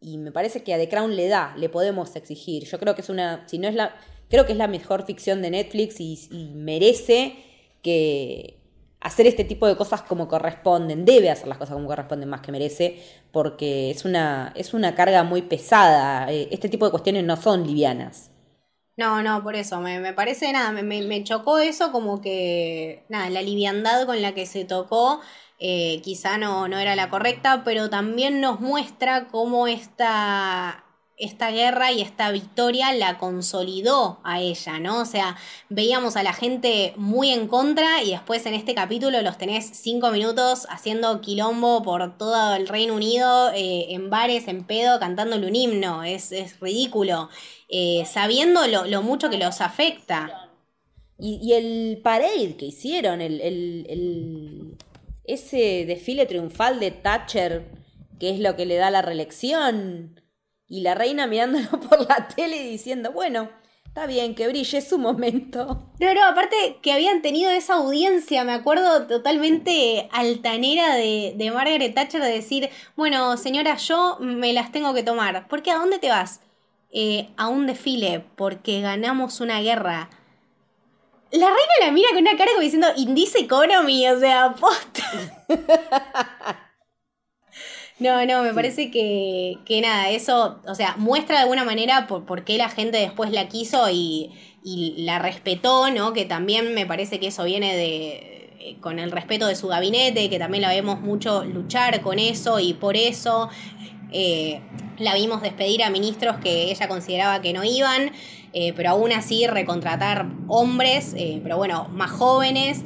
[0.00, 2.64] me parece que a The Crown le da, le podemos exigir.
[2.64, 3.94] Yo creo que es una, si no es la,
[4.28, 7.36] creo que es la mejor ficción de Netflix y merece
[7.82, 8.63] que,
[9.04, 12.50] hacer este tipo de cosas como corresponden, debe hacer las cosas como corresponden más que
[12.50, 13.00] merece,
[13.30, 16.32] porque es una, es una carga muy pesada.
[16.32, 18.30] Eh, este tipo de cuestiones no son livianas.
[18.96, 23.42] No, no, por eso, me, parece nada, me, me, chocó eso como que, nada, la
[23.42, 25.20] liviandad con la que se tocó
[25.58, 30.83] eh, quizá no, no era la correcta, pero también nos muestra cómo esta
[31.16, 35.00] esta guerra y esta victoria la consolidó a ella, ¿no?
[35.00, 35.36] O sea,
[35.68, 40.10] veíamos a la gente muy en contra y después en este capítulo los tenés cinco
[40.10, 45.54] minutos haciendo quilombo por todo el Reino Unido, eh, en bares, en pedo, cantándole un
[45.54, 46.02] himno.
[46.02, 47.28] Es, ridículo.
[47.68, 50.50] Eh, sabiendo lo, mucho que los afecta.
[51.16, 54.76] Y, el parade que hicieron, el, el,
[55.24, 57.70] ese desfile triunfal de Thatcher,
[58.18, 60.23] que es lo que le da la reelección
[60.68, 63.48] y la reina mirándolo por la tele y diciendo, bueno,
[63.84, 65.88] está bien, que brille su momento.
[66.00, 71.94] No, no, aparte que habían tenido esa audiencia, me acuerdo totalmente altanera de, de Margaret
[71.94, 75.46] Thatcher de decir, bueno, señora, yo me las tengo que tomar.
[75.48, 75.70] ¿Por qué?
[75.70, 76.40] ¿A dónde te vas?
[76.90, 80.10] Eh, a un desfile, porque ganamos una guerra.
[81.32, 85.02] La reina la mira con una cara como diciendo, Indice Economy, o sea, posta.
[88.00, 92.24] No, no, me parece que, que, nada, eso, o sea, muestra de alguna manera por,
[92.24, 94.32] por qué la gente después la quiso y,
[94.64, 96.12] y, la respetó, ¿no?
[96.12, 100.30] Que también me parece que eso viene de eh, con el respeto de su gabinete,
[100.30, 103.50] que también la vemos mucho luchar con eso y por eso
[104.10, 104.60] eh,
[104.96, 108.10] la vimos despedir a ministros que ella consideraba que no iban,
[108.54, 112.82] eh, pero aún así recontratar hombres, pero bueno, más jóvenes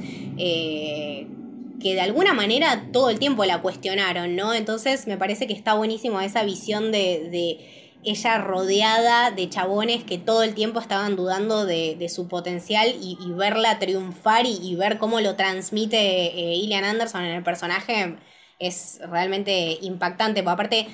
[1.80, 4.52] que de alguna manera todo el tiempo la cuestionaron, ¿no?
[4.54, 10.44] Entonces me parece que está buenísimo esa visión de, ella rodeada de chabones que todo
[10.44, 15.98] el tiempo estaban dudando de, su potencial y, verla triunfar y, ver cómo lo transmite
[15.98, 18.16] eh, Ilian Anderson en el personaje
[18.58, 20.42] es realmente impactante.
[20.42, 20.86] Porque aparte,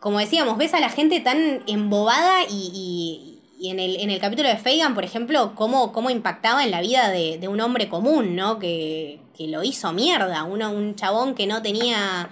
[0.00, 4.56] como decíamos, ves a la gente tan embobada y, en, el, en el capítulo de
[4.56, 8.58] Fagan, por ejemplo, cómo, cómo impactaba en la vida de, de un hombre común, ¿no?
[8.58, 10.44] Que, que lo hizo mierda.
[10.44, 12.30] Uno, un chabón que no tenía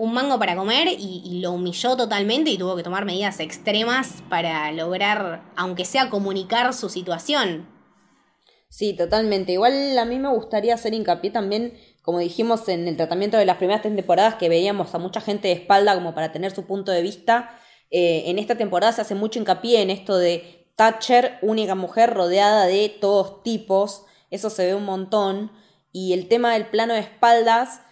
[0.00, 4.72] un mango para comer y, lo humilló totalmente y tuvo que tomar medidas extremas para
[4.72, 7.68] lograr, aunque sea comunicar su situación.
[8.70, 9.52] Sí, totalmente.
[9.52, 13.58] Igual a mí me gustaría hacer hincapié también, como dijimos en el tratamiento de las
[13.58, 17.02] primeras temporadas, que veíamos a mucha gente de espalda como para tener su punto de
[17.02, 17.50] vista.
[17.90, 22.64] Eh, en esta temporada se hace mucho hincapié en esto de Thatcher, única mujer rodeada
[22.64, 25.52] de todos tipos, eso se ve un montón,
[25.92, 27.82] y el tema del plano de espaldas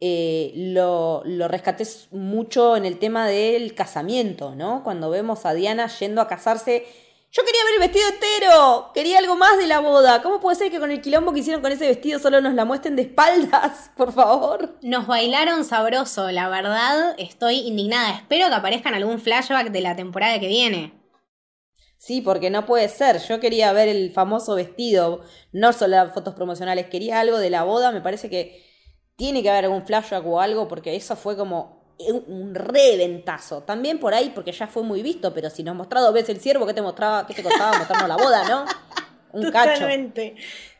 [0.00, 4.82] eh, lo, lo rescaté mucho en el tema del casamiento, ¿no?
[4.82, 6.86] Cuando vemos a Diana yendo a casarse
[7.34, 10.20] yo quería ver el vestido entero, quería algo más de la boda.
[10.20, 12.66] ¿Cómo puede ser que con el quilombo que hicieron con ese vestido solo nos la
[12.66, 14.76] muestren de espaldas, por favor?
[14.82, 18.10] Nos bailaron sabroso, la verdad, estoy indignada.
[18.10, 20.92] Espero que aparezcan algún flashback de la temporada que viene.
[22.02, 23.20] Sí, porque no puede ser.
[23.20, 25.22] Yo quería ver el famoso vestido,
[25.52, 27.92] no solo las fotos promocionales, quería algo de la boda.
[27.92, 28.60] Me parece que
[29.14, 31.94] tiene que haber algún flashback o algo, porque eso fue como
[32.26, 33.62] un reventazo.
[33.62, 36.66] También por ahí, porque ya fue muy visto, pero si nos mostrado ves el ciervo,
[36.66, 37.24] ¿qué te mostraba?
[37.24, 38.64] ¿Qué te costaba mostrarnos la boda, no?
[39.32, 40.34] Un Totalmente.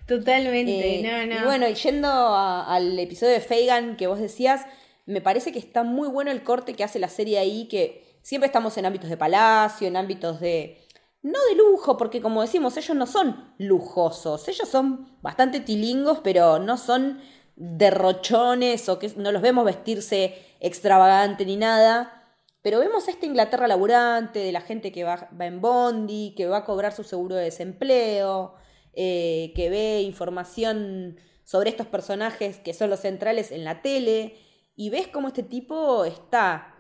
[0.09, 1.41] Totalmente, eh, no, no.
[1.41, 4.67] Y bueno, yendo al episodio de Fagan que vos decías,
[5.07, 8.47] me parece que está muy bueno el corte que hace la serie ahí, que siempre
[8.47, 10.82] estamos en ámbitos de palacio, en ámbitos de...
[11.23, 16.59] No de lujo, porque como decimos, ellos no son lujosos, ellos son bastante tilingos, pero
[16.59, 17.21] no son
[17.55, 22.23] derrochones o que no los vemos vestirse extravagante ni nada,
[22.63, 26.59] pero vemos a esta Inglaterra laburante, de la gente que va, en Bondi, que va
[26.59, 28.55] a cobrar su seguro de desempleo,
[28.95, 34.37] eh, que ve información sobre estos personajes que son los centrales en la tele,
[34.75, 36.75] y ves cómo este tipo está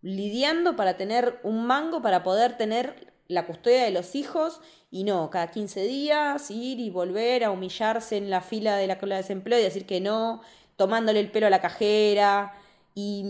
[0.00, 4.60] lidiando para tener un mango, para poder tener la custodia de los hijos
[4.90, 8.98] y no, cada 15 días ir y volver a humillarse en la fila de la
[8.98, 10.40] cola de desempleo y decir que no,
[10.76, 12.54] tomándole el pelo a la cajera.
[12.94, 13.24] Y,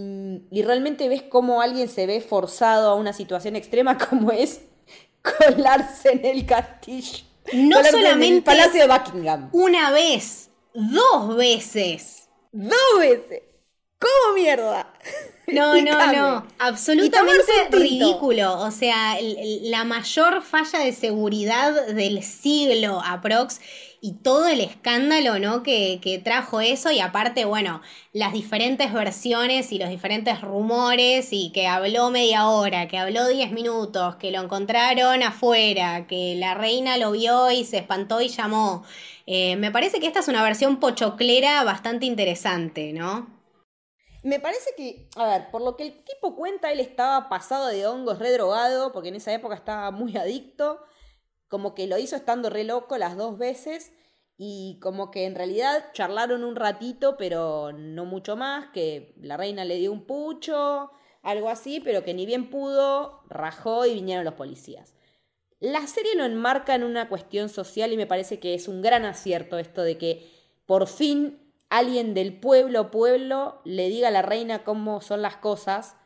[0.51, 4.63] y realmente ves cómo alguien se ve forzado a una situación extrema como es
[5.23, 7.25] colarse en el castillo.
[7.53, 9.49] No solamente en el Palacio de Buckingham.
[9.53, 12.29] Una vez, dos veces.
[12.53, 13.48] Dos veces.
[13.99, 14.93] ¿Cómo mierda?
[15.49, 16.47] No, no, no.
[16.59, 18.61] Absolutamente ridículo.
[18.61, 19.17] O sea,
[19.63, 23.61] la mayor falla de seguridad del siglo aprox
[24.01, 25.65] y todo el escándalo ¿no?
[25.65, 27.83] que, que, trajo eso y aparte, bueno,
[28.13, 33.51] las diferentes versiones y los diferentes rumores y que habló media hora, que habló diez
[33.51, 38.85] minutos, que lo encontraron afuera, que la reina lo vio y se espantó y llamó.
[39.27, 43.38] Eh, me parece que esta es una versión pochoclera bastante interesante, ¿no?
[44.29, 47.87] Me parece que, a ver, por lo que el tipo cuenta, él estaba pasado de
[47.87, 50.85] hongos, redrogado, porque en esa época estaba muy adicto,
[51.49, 53.91] como que lo hizo estando re loco las dos veces,
[54.37, 59.65] y como que en realidad charlaron un ratito, pero no mucho más, que la reina
[59.65, 60.91] le dio un pucho,
[61.23, 64.93] algo así, pero que ni bien pudo, rajó y vinieron los policías.
[65.59, 69.07] La serie lo enmarca en una cuestión social y me parece que es un gran
[69.07, 70.31] acierto esto de que
[70.67, 75.97] por fin alguien del pueblo pueblo le diga a la reina cómo son las cosas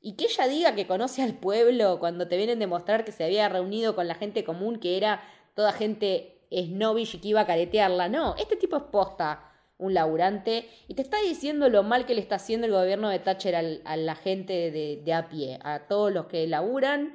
[0.00, 3.24] y que ella diga que conoce al pueblo cuando te vienen a demostrar que se
[3.24, 5.22] había reunido con la gente común, que era
[5.54, 8.08] toda gente snobbish y que iba a caretearla.
[8.08, 9.48] No, este tipo es posta
[9.78, 13.18] un laburante y te está diciendo lo mal que le está haciendo el gobierno de
[13.18, 17.14] Thatcher a la gente de, de a pie, a todos los que laburan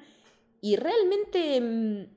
[0.62, 2.17] y realmente mm,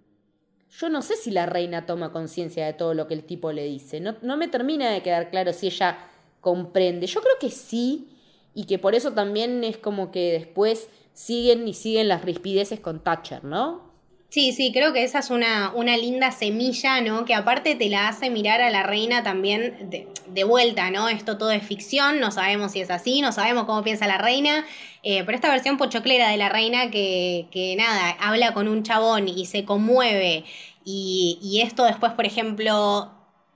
[0.70, 3.64] yo no sé si la reina toma conciencia de todo lo que el tipo le
[3.64, 4.00] dice.
[4.00, 5.98] No, no me termina de quedar claro si ella
[6.40, 7.06] comprende.
[7.06, 8.08] Yo creo que sí,
[8.54, 13.00] y que por eso también es como que después siguen y siguen las rispideces con
[13.02, 13.89] Thatcher, ¿no?
[14.30, 17.24] Sí, sí, creo que esa es una, una, linda semilla, ¿no?
[17.24, 21.08] Que aparte te la hace mirar a la reina también de, de, vuelta, ¿no?
[21.08, 24.64] Esto todo es ficción, no sabemos si es así, no sabemos cómo piensa la reina,
[25.02, 29.26] eh, pero esta versión pochoclera de la reina que, que nada, habla con un chabón
[29.28, 30.44] y se conmueve
[30.84, 33.10] y, y esto después, por ejemplo,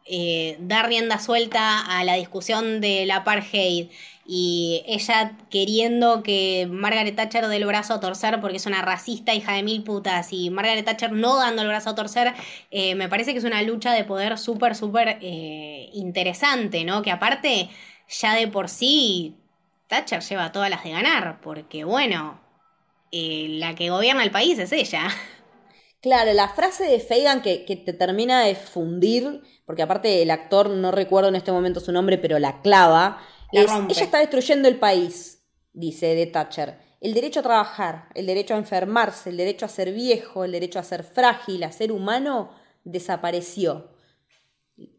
[0.07, 3.89] eh, dar rienda suelta a la discusión del apartheid
[4.27, 9.35] y ella queriendo que Margaret Thatcher dé el brazo a torcer porque es una racista
[9.35, 12.33] hija de mil putas y Margaret Thatcher no dando el brazo a torcer,
[12.71, 17.03] eh, me parece que es una lucha de poder súper, súper eh, interesante, ¿no?
[17.03, 17.69] Que aparte
[18.09, 19.37] ya de por sí
[19.89, 22.41] Thatcher lleva todas las de ganar, porque bueno,
[23.13, 25.09] eh, la que gobierna el país es ella.
[26.01, 30.69] Claro, la frase de Fagan que, que te termina de fundir, porque aparte el actor,
[30.69, 33.23] no recuerdo en este momento su nombre, pero la clava,
[33.53, 35.43] ella está destruyendo el país,
[35.73, 36.79] dice de Thatcher.
[37.01, 40.79] El derecho a trabajar, el derecho a enfermarse, el derecho a ser viejo, el derecho
[40.79, 42.51] a ser frágil, a ser humano,
[42.85, 43.91] desapareció.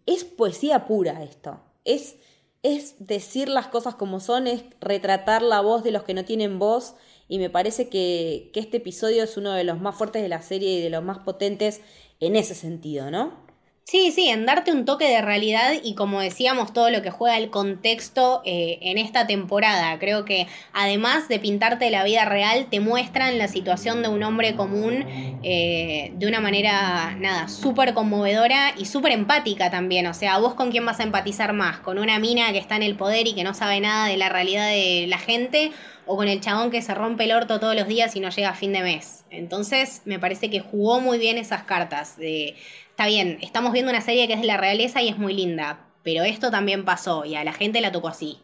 [0.05, 1.61] Es poesía pura esto.
[1.83, 2.17] Es,
[2.61, 6.59] es decir las cosas como son, es retratar la voz de los que no tienen
[6.59, 6.93] voz.
[7.27, 10.43] Y me parece que, que este episodio es uno de los más fuertes de la
[10.43, 11.81] serie y de los más potentes
[12.19, 13.44] en ese sentido, ¿no?
[13.87, 17.37] Sí, sí, en darte un toque de realidad y como decíamos, todo lo que juega
[17.37, 19.99] el contexto eh, en esta temporada.
[19.99, 24.55] Creo que además de pintarte la vida real, te muestran la situación de un hombre
[24.55, 25.05] común
[25.43, 30.07] eh, de una manera, nada, súper conmovedora y súper empática también.
[30.07, 32.83] O sea, vos con quién vas a empatizar más, con una mina que está en
[32.83, 35.71] el poder y que no sabe nada de la realidad de la gente
[36.05, 38.49] o con el chabón que se rompe el orto todos los días y no llega
[38.49, 39.25] a fin de mes.
[39.29, 42.55] Entonces, me parece que jugó muy bien esas cartas de
[42.89, 45.87] está bien, estamos viendo una serie que es de la realeza y es muy linda,
[46.03, 48.39] pero esto también pasó y a la gente la tocó así.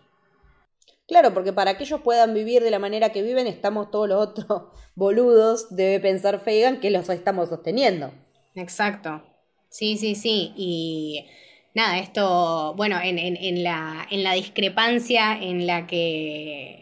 [1.08, 4.28] Claro, porque para que ellos puedan vivir de la manera que viven, estamos todos los
[4.28, 4.64] otros
[4.96, 8.12] boludos, debe pensar Fagan, que los estamos sosteniendo.
[8.56, 9.22] Exacto.
[9.70, 10.54] Sí, sí, sí.
[10.56, 11.26] Y
[11.74, 16.81] nada, esto, bueno, en, la, en la discrepancia en la que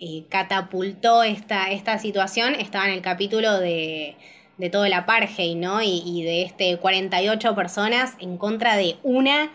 [0.00, 4.16] eh, catapultó esta, esta situación estaba en el capítulo de
[4.58, 5.80] de todo el apartheid, ¿no?
[5.82, 9.52] Y, de este 48 personas en contra de una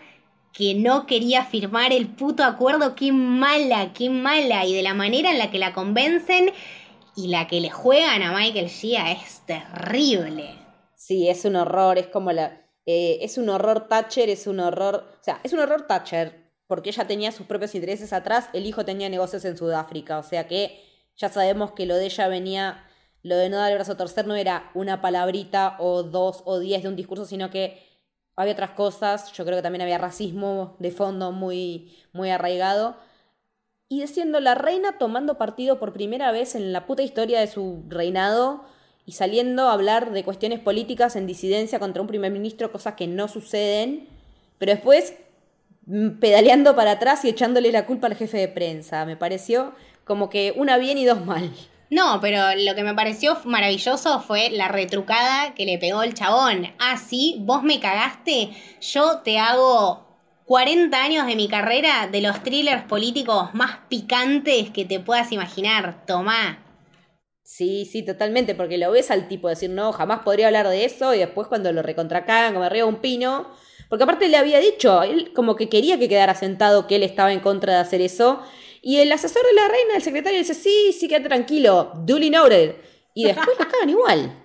[0.52, 5.30] que no quería firmar el puto acuerdo, qué mala, qué mala, y de la manera
[5.30, 6.52] en la que la convencen
[7.16, 10.54] y la que le juegan a Michael Shea es terrible.
[10.94, 12.62] Sí, es un horror, es como la...
[12.86, 15.16] Eh, es un horror Thatcher, es un horror...
[15.20, 16.43] O sea, es un horror Thatcher,
[16.74, 20.48] porque ella tenía sus propios intereses atrás, el hijo tenía negocios en Sudáfrica, o sea
[20.48, 20.82] que
[21.16, 22.84] ya sabemos que lo de ella venía
[23.22, 26.58] lo de no dar el brazo a torcer no era una palabrita o dos o
[26.58, 27.80] diez de un discurso, sino que
[28.34, 29.32] había otras cosas.
[29.34, 32.96] Yo creo que también había racismo de fondo muy, muy arraigado.
[33.88, 37.84] Y siendo la reina tomando partido por primera vez en la puta historia de su
[37.88, 38.64] reinado
[39.06, 43.06] y saliendo a hablar de cuestiones políticas en disidencia contra un primer ministro, cosas que
[43.06, 44.08] no suceden,
[44.58, 45.14] pero después
[46.20, 49.04] pedaleando para atrás y echándole la culpa al jefe de prensa.
[49.04, 49.74] Me pareció
[50.04, 51.50] como que una bien y dos mal.
[51.90, 56.72] No, pero lo que me pareció maravilloso fue la retrucada que le pegó el chabón.
[56.78, 60.04] Ah, sí, vos me cagaste, yo te hago
[60.46, 66.04] 40 años de mi carrera de los thrillers políticos más picantes que te puedas imaginar.
[66.06, 66.58] Tomá.
[67.42, 71.14] Sí, sí, totalmente, porque lo ves al tipo decir, no, jamás podría hablar de eso,
[71.14, 73.46] y después cuando lo recontracagan como arriba un pino,
[73.88, 77.32] porque aparte le había dicho, él como que quería que quedara sentado que él estaba
[77.32, 78.42] en contra de hacer eso,
[78.82, 82.76] y el asesor de la reina, el secretario, dice, sí, sí, quédate tranquilo, duly noted.
[83.14, 84.40] Y después lo cagan igual.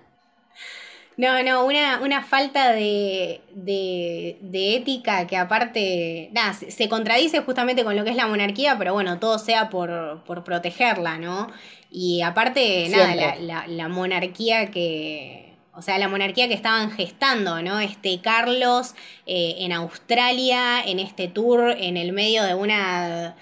[1.16, 7.94] No, no, una, una falta de, de, ética que aparte, nada, se, contradice justamente con
[7.94, 11.48] lo que es la monarquía, pero bueno, todo sea por, por protegerla, ¿no?
[11.90, 17.80] Y aparte, nada, la, la, monarquía que, o sea, la monarquía que estaban gestando, ¿no?
[17.80, 18.94] Este Carlos
[19.26, 23.36] eh, en Australia, en este tour, en el medio de una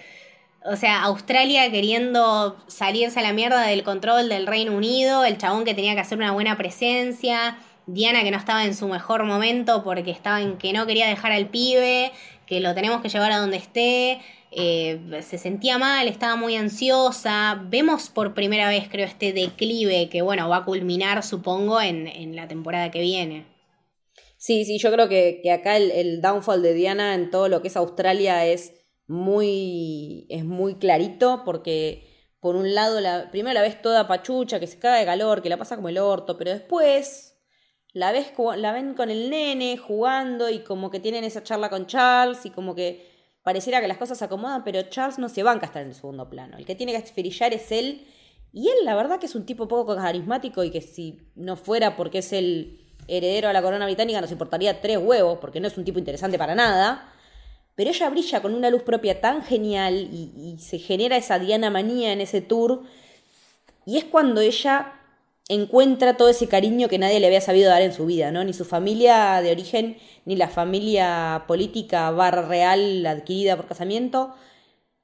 [0.65, 5.65] o sea, Australia queriendo salirse a la mierda del control del Reino Unido, el chabón
[5.65, 9.83] que tenía que hacer una buena presencia, Diana que no estaba en su mejor momento
[9.83, 12.13] porque estaba en que no quería dejar al pibe,
[12.49, 14.21] que lo tenemos que llevar a donde esté,
[14.51, 17.63] eh, se sentía mal, estaba muy ansiosa.
[17.69, 22.49] Vemos por primera vez, creo, este declive que, bueno, va a culminar, supongo, en, la
[22.49, 23.47] temporada que viene.
[24.37, 27.69] Sí, sí, yo creo que, acá el, el downfall de Diana en todo lo que
[27.69, 28.73] es Australia es
[29.07, 32.09] muy, es muy clarito porque
[32.41, 35.49] por un lado, la, primero la ves toda pachucha, que se caga de calor, que
[35.49, 37.28] la pasa como el orto, pero después
[37.93, 41.87] la, ves, la ven con el nene jugando y como que tienen esa charla con
[41.87, 43.09] Charles y como que
[43.43, 45.95] pareciera que las cosas se acomodan, pero Charles no se banca a estar en el
[45.95, 46.59] segundo plano.
[46.59, 48.07] El que tiene que esferillar es él.
[48.53, 51.97] Y él, la verdad, que es un tipo poco carismático y que si no fuera
[51.97, 55.79] porque es el heredero a la corona británica nos importaría tres huevos, porque no es
[55.79, 57.15] un tipo interesante para nada
[57.79, 62.13] pero ella brilla con una luz propia tan genial y, se genera esa Diana manía
[62.13, 62.83] en ese tour.
[63.87, 64.98] Y es cuando ella
[65.49, 68.45] encuentra todo ese cariño que nadie le había sabido dar en su vida, ¿no?
[68.45, 69.97] Ni su familia de origen,
[70.27, 74.35] ni la familia política barra real adquirida por casamiento.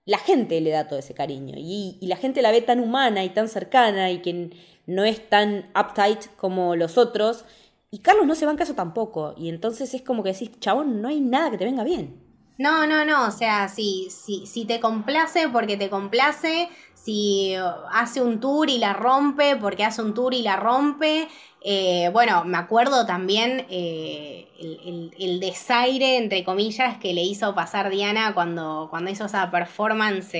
[0.04, 3.30] La gente le da todo ese cariño y, la gente la ve tan humana y
[3.30, 4.50] tan cercana y que
[4.86, 7.46] no es tan uptight como los otros.
[7.90, 9.34] Y Carlos no se va en caso tampoco.
[9.38, 12.20] Y entonces es como que decís, chabón, no hay nada que te venga bien.
[12.58, 16.68] No, no, no, o sea, si, si, si te complace porque te complace,
[17.04, 17.54] si
[17.92, 21.28] hace un tour y la rompe porque hace un tour y la rompe.
[21.60, 24.48] Eh, bueno, me acuerdo también eh,
[25.18, 30.32] el, desaire, entre comillas, que le hizo pasar Diana cuando, cuando hizo esa performance.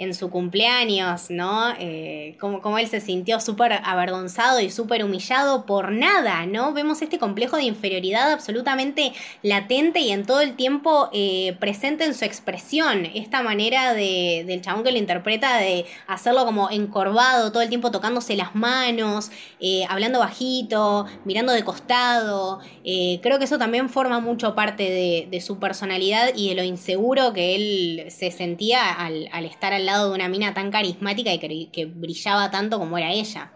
[0.00, 1.74] En su cumpleaños, ¿no?
[1.78, 6.72] Eh, como, como él se sintió súper avergonzado y súper humillado por nada, ¿no?
[6.72, 9.12] Vemos este complejo de inferioridad absolutamente
[9.42, 13.04] latente y en todo el tiempo eh, presente en su expresión.
[13.14, 17.90] Esta manera de, del chabón que lo interpreta de hacerlo como encorvado, todo el tiempo
[17.90, 22.60] tocándose las manos, eh, hablando bajito, mirando de costado.
[22.82, 27.54] creo que eso también forma mucho parte de, su personalidad y de lo inseguro que
[27.54, 32.78] él se sentía al, estar al de una mina tan carismática y que, brillaba tanto
[32.78, 33.52] como era ella.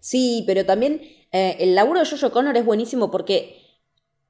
[0.00, 1.00] Sí, pero también
[1.32, 3.62] eh, el laburo de Jojo Connor es buenísimo porque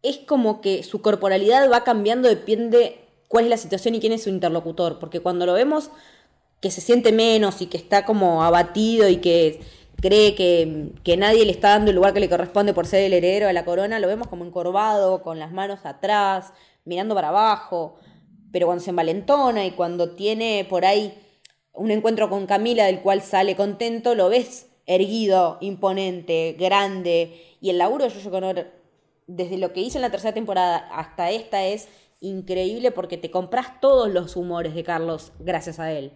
[0.03, 4.23] es como que su corporalidad va cambiando, depende cuál es la situación y quién es
[4.23, 4.99] su interlocutor.
[4.99, 5.91] Porque cuando lo vemos
[6.61, 9.61] que se siente menos y que está como abatido y que
[10.01, 13.13] cree que, que, nadie le está dando el lugar que le corresponde por ser el
[13.13, 16.53] heredero de la corona, lo vemos como encorvado, con las manos atrás,
[16.85, 17.97] mirando para abajo,
[18.53, 21.15] pero cuando se envalentona y cuando tiene por ahí
[21.73, 27.79] un encuentro con Camila del cual sale contento, lo ves erguido, imponente, grande, y el
[27.79, 28.67] laburo de Jojo Conor,
[29.27, 31.89] desde lo que hizo en la tercera temporada hasta esta, es
[32.21, 36.13] increíble porque te compras todos los humores de Carlos gracias a él.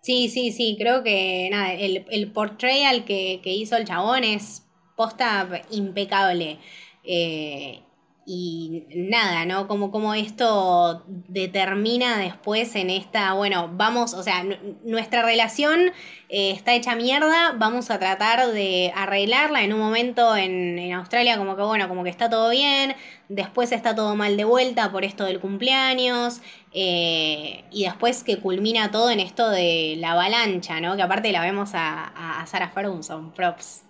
[0.00, 4.64] Sí, sí, sí, creo que nada, el, el portrayal que, que hizo el chabón es
[4.96, 6.58] posta impecable.
[7.04, 7.82] Eh,
[8.30, 9.66] y nada, ¿no?
[9.66, 14.44] Como, como esto determina después en esta, bueno, vamos, o sea,
[14.84, 15.92] nuestra relación
[16.28, 21.38] eh, está hecha mierda, vamos a tratar de arreglarla en un momento en, en, Australia,
[21.38, 22.94] como que bueno, como que está todo bien,
[23.30, 26.42] después está todo mal de vuelta por esto del cumpleaños,
[26.74, 30.96] eh, y después que culmina todo en esto de la avalancha, ¿no?
[30.96, 33.84] Que aparte la vemos a, a Sarah Ferguson, props.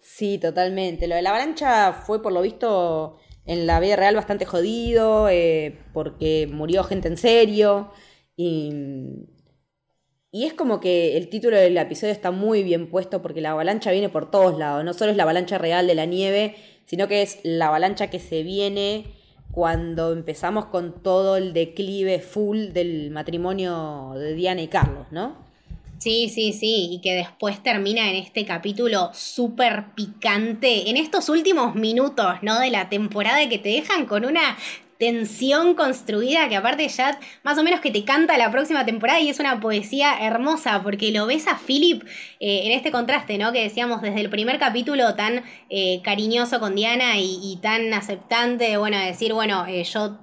[0.00, 1.06] Sí, totalmente.
[1.06, 5.78] Lo de la avalancha fue por lo visto en la vida real bastante jodido, eh,
[5.92, 7.90] porque murió gente en serio.
[8.36, 8.72] Y,
[10.30, 13.92] y es como que el título del episodio está muy bien puesto porque la avalancha
[13.92, 14.84] viene por todos lados.
[14.84, 18.18] No solo es la avalancha real de la nieve, sino que es la avalancha que
[18.18, 19.06] se viene
[19.52, 25.45] cuando empezamos con todo el declive full del matrimonio de Diana y Carlos, ¿no?
[25.98, 31.74] Sí, sí, sí, y que después termina en este capítulo súper picante, en estos últimos
[31.74, 32.58] minutos, ¿no?
[32.60, 34.56] De la temporada que te dejan con una
[34.98, 39.28] tensión construida que aparte ya más o menos que te canta la próxima temporada y
[39.28, 42.02] es una poesía hermosa porque lo ves a Philip
[42.40, 43.52] eh, en este contraste, ¿no?
[43.52, 48.98] Que decíamos desde el primer capítulo tan eh, cariñoso con Diana y, tan aceptante bueno,
[48.98, 50.18] decir, bueno, eh, yo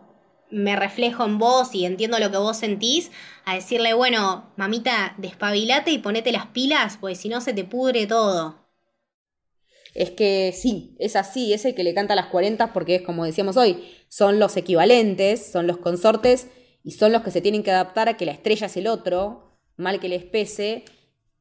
[0.49, 3.11] me reflejo en vos y entiendo lo que vos sentís,
[3.45, 8.07] a decirle, bueno, mamita, despabilate y ponete las pilas, pues si no se te pudre
[8.07, 8.63] todo.
[9.93, 13.25] Es que sí, es así, es el que le canta las 40 porque es como
[13.25, 16.47] decíamos hoy, son los equivalentes, son los consortes
[16.83, 19.59] y son los que se tienen que adaptar a que la estrella es el otro,
[19.77, 20.85] mal que les pese.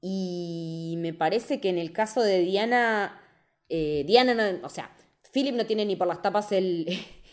[0.01, 3.20] Y me parece que en el caso de Diana,
[3.69, 4.95] eh, Diana no, o sea,
[5.33, 6.87] Philip no tiene ni por las tapas el,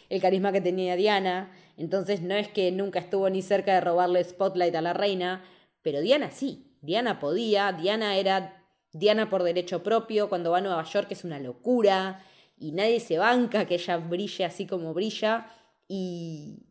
[0.10, 4.24] el carisma que tenía Diana, entonces no es que nunca estuvo ni cerca de robarle
[4.24, 5.44] spotlight a la reina,
[5.82, 10.84] pero Diana sí, Diana podía, Diana era Diana por derecho propio, cuando va a Nueva
[10.84, 12.24] York es una locura,
[12.58, 15.48] y nadie se banca que ella brille así como brilla,
[15.88, 16.66] y,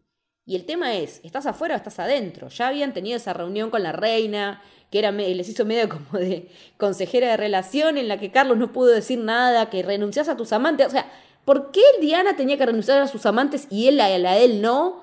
[0.45, 2.49] y el tema es, ¿estás afuera o estás adentro?
[2.49, 6.49] Ya habían tenido esa reunión con la reina, que era, les hizo medio como de
[6.77, 10.53] consejera de relación, en la que Carlos no pudo decir nada, que renuncias a tus
[10.53, 11.11] amantes, o sea,
[11.49, 15.01] ¿Por qué Diana tenía que renunciar a sus amantes y él a él no?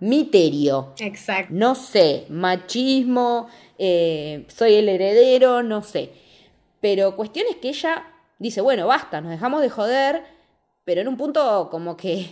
[0.00, 0.92] Miterio.
[0.98, 1.54] Exacto.
[1.54, 3.46] No sé, machismo,
[3.78, 6.10] eh, soy el heredero, no sé.
[6.80, 10.24] Pero cuestión es que ella dice, bueno, basta, nos dejamos de joder,
[10.82, 12.26] pero en un punto como que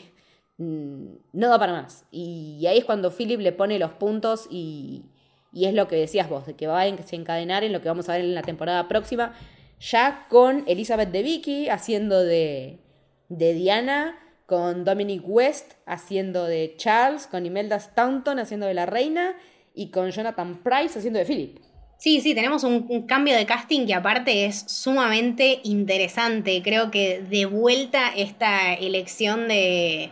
[0.58, 2.04] mm, no da para más.
[2.10, 5.04] Y ahí es cuando Philip le pone los puntos y,
[5.52, 8.08] y es lo que decías vos, de que va a encadenar en lo que vamos
[8.08, 9.34] a ver en la temporada próxima,
[9.78, 12.80] ya con Elizabeth de Vicky haciendo de,
[13.28, 19.34] de Diana, con Dominic West haciendo de Charles, con Imelda Staunton haciendo de la reina
[19.74, 21.58] y con Jonathan Price haciendo de Philip.
[21.98, 26.62] Sí, sí, tenemos un, cambio de casting que aparte es sumamente interesante.
[26.62, 30.10] Creo que de vuelta esta elección de,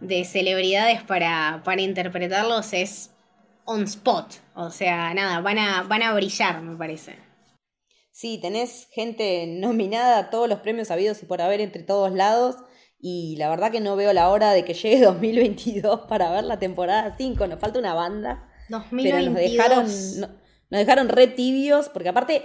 [0.00, 3.10] de celebridades para, para interpretarlos es
[3.64, 4.34] on spot.
[4.54, 7.16] O sea, nada, van a, van a brillar, me parece.
[8.14, 12.54] Sí, tenés gente nominada a todos los premios habidos y por haber entre todos lados.
[13.00, 16.60] Y la verdad que no veo la hora de que llegue 2022 para ver la
[16.60, 17.48] temporada 5.
[17.48, 18.48] Nos falta una banda.
[18.68, 19.10] 2022.
[19.10, 19.84] Pero nos dejaron,
[20.70, 22.44] nos dejaron re tibios, porque aparte,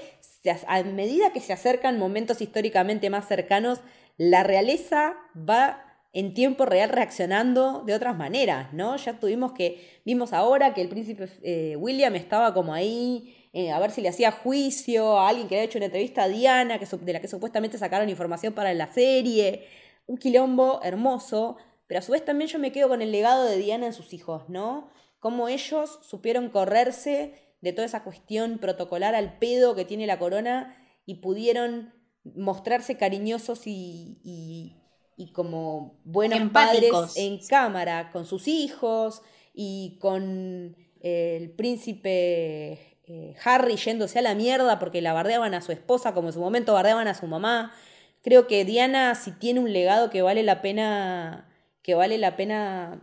[0.65, 3.79] a medida que se acercan momentos históricamente más cercanos,
[4.17, 8.95] la realeza va en tiempo real reaccionando de otras maneras, ¿no?
[8.95, 13.79] Ya tuvimos que, vimos ahora que el príncipe eh, William estaba como ahí, eh, a
[13.79, 16.85] ver si le hacía juicio a alguien que había hecho una entrevista a Diana, que,
[16.85, 19.67] de la que supuestamente sacaron información para la serie,
[20.05, 21.57] un quilombo hermoso,
[21.87, 24.13] pero a su vez también yo me quedo con el legado de Diana en sus
[24.13, 24.89] hijos, ¿no?
[25.19, 30.77] Cómo ellos supieron correrse de toda esa cuestión protocolar al pedo que tiene la corona
[31.05, 31.93] y pudieron
[32.23, 34.79] mostrarse cariñosos y
[35.19, 39.21] y como buenos padres en cámara con sus hijos
[39.53, 45.71] y con el príncipe eh, Harry yéndose a la mierda porque la bardeaban a su
[45.71, 47.73] esposa como en su momento bardeaban a su mamá.
[48.21, 51.49] Creo que Diana si tiene un legado que vale la pena
[51.81, 53.01] que vale la pena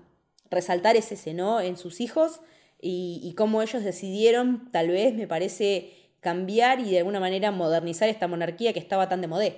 [0.49, 1.61] resaltar es ese, ¿no?
[1.61, 2.41] En sus hijos
[2.81, 8.29] y, cómo ellos decidieron, tal vez me parece, cambiar y de alguna manera modernizar esta
[8.29, 9.57] monarquía que estaba tan de modé.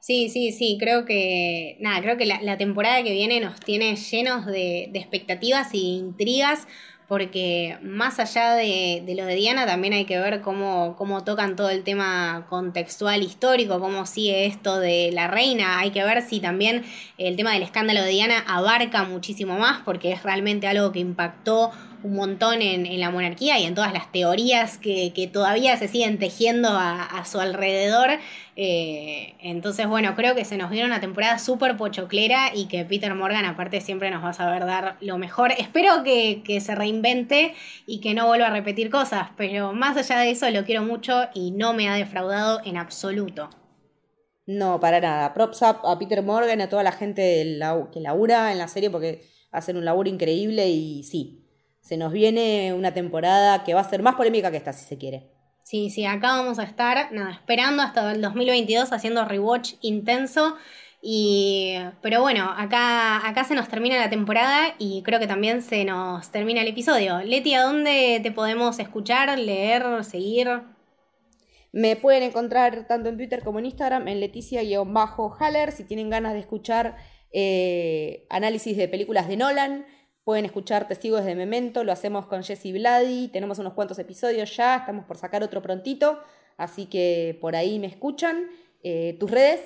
[0.00, 4.46] Sí, sí, sí, creo que, nada, creo que la, temporada que viene nos tiene llenos
[4.46, 6.66] de, de expectativas y intrigas,
[7.08, 11.56] porque más allá de, de, lo de Diana, también hay que ver cómo, cómo tocan
[11.56, 16.38] todo el tema contextual histórico, cómo sigue esto de la reina, hay que ver si
[16.38, 16.84] también
[17.16, 21.72] el tema del escándalo de Diana abarca muchísimo más, porque es realmente algo que impactó
[22.02, 26.68] un montón en, la monarquía y en todas las teorías que, todavía se siguen tejiendo
[26.70, 28.18] a, su alrededor.
[28.60, 33.14] Eh, entonces, bueno, creo que se nos viene una temporada súper pochoclera y que Peter
[33.14, 35.52] Morgan aparte siempre nos va a saber dar lo mejor.
[35.52, 37.54] Espero que, que se reinvente
[37.86, 41.28] y que no vuelva a repetir cosas, pero más allá de eso lo quiero mucho
[41.34, 43.48] y no me ha defraudado en absoluto.
[44.44, 45.34] No, para nada.
[45.34, 47.60] Props up a Peter Morgan, a toda la gente
[47.92, 49.22] que labura en la serie porque
[49.52, 51.46] hacen un laburo increíble y sí,
[51.80, 54.98] se nos viene una temporada que va a ser más polémica que esta, si se
[54.98, 55.37] quiere.
[55.68, 60.56] Sí, sí, acá vamos a estar nada, esperando hasta el 2022 haciendo rewatch intenso.
[61.02, 65.84] Y, pero bueno, acá, acá se nos termina la temporada y creo que también se
[65.84, 67.18] nos termina el episodio.
[67.18, 70.48] Leti, ¿a dónde te podemos escuchar, leer, seguir?
[71.70, 75.72] Me pueden encontrar tanto en Twitter como en Instagram en Leticia-Haller.
[75.72, 76.96] Si tienen ganas de escuchar
[77.30, 79.84] eh, análisis de películas de Nolan,
[80.28, 84.76] Pueden escuchar Testigos de Memento, lo hacemos con Jesse Vladi, tenemos unos cuantos episodios ya,
[84.76, 86.20] estamos por sacar otro prontito,
[86.58, 88.44] así que por ahí me escuchan.
[88.82, 89.62] Eh, ¿Tus redes?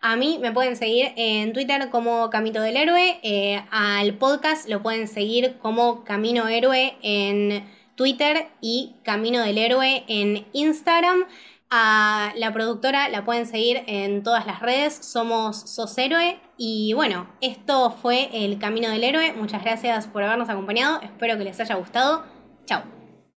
[0.00, 4.84] A mí me pueden seguir en Twitter como Camito del Héroe, eh, al podcast lo
[4.84, 11.24] pueden seguir como Camino Héroe en Twitter y Camino del Héroe en Instagram.
[11.70, 16.38] A la productora la pueden seguir en todas las redes, somos Sos Héroe.
[16.58, 19.32] Y bueno, esto fue El Camino del Héroe.
[19.32, 22.24] Muchas gracias por habernos acompañado, espero que les haya gustado.
[22.66, 22.97] Chao.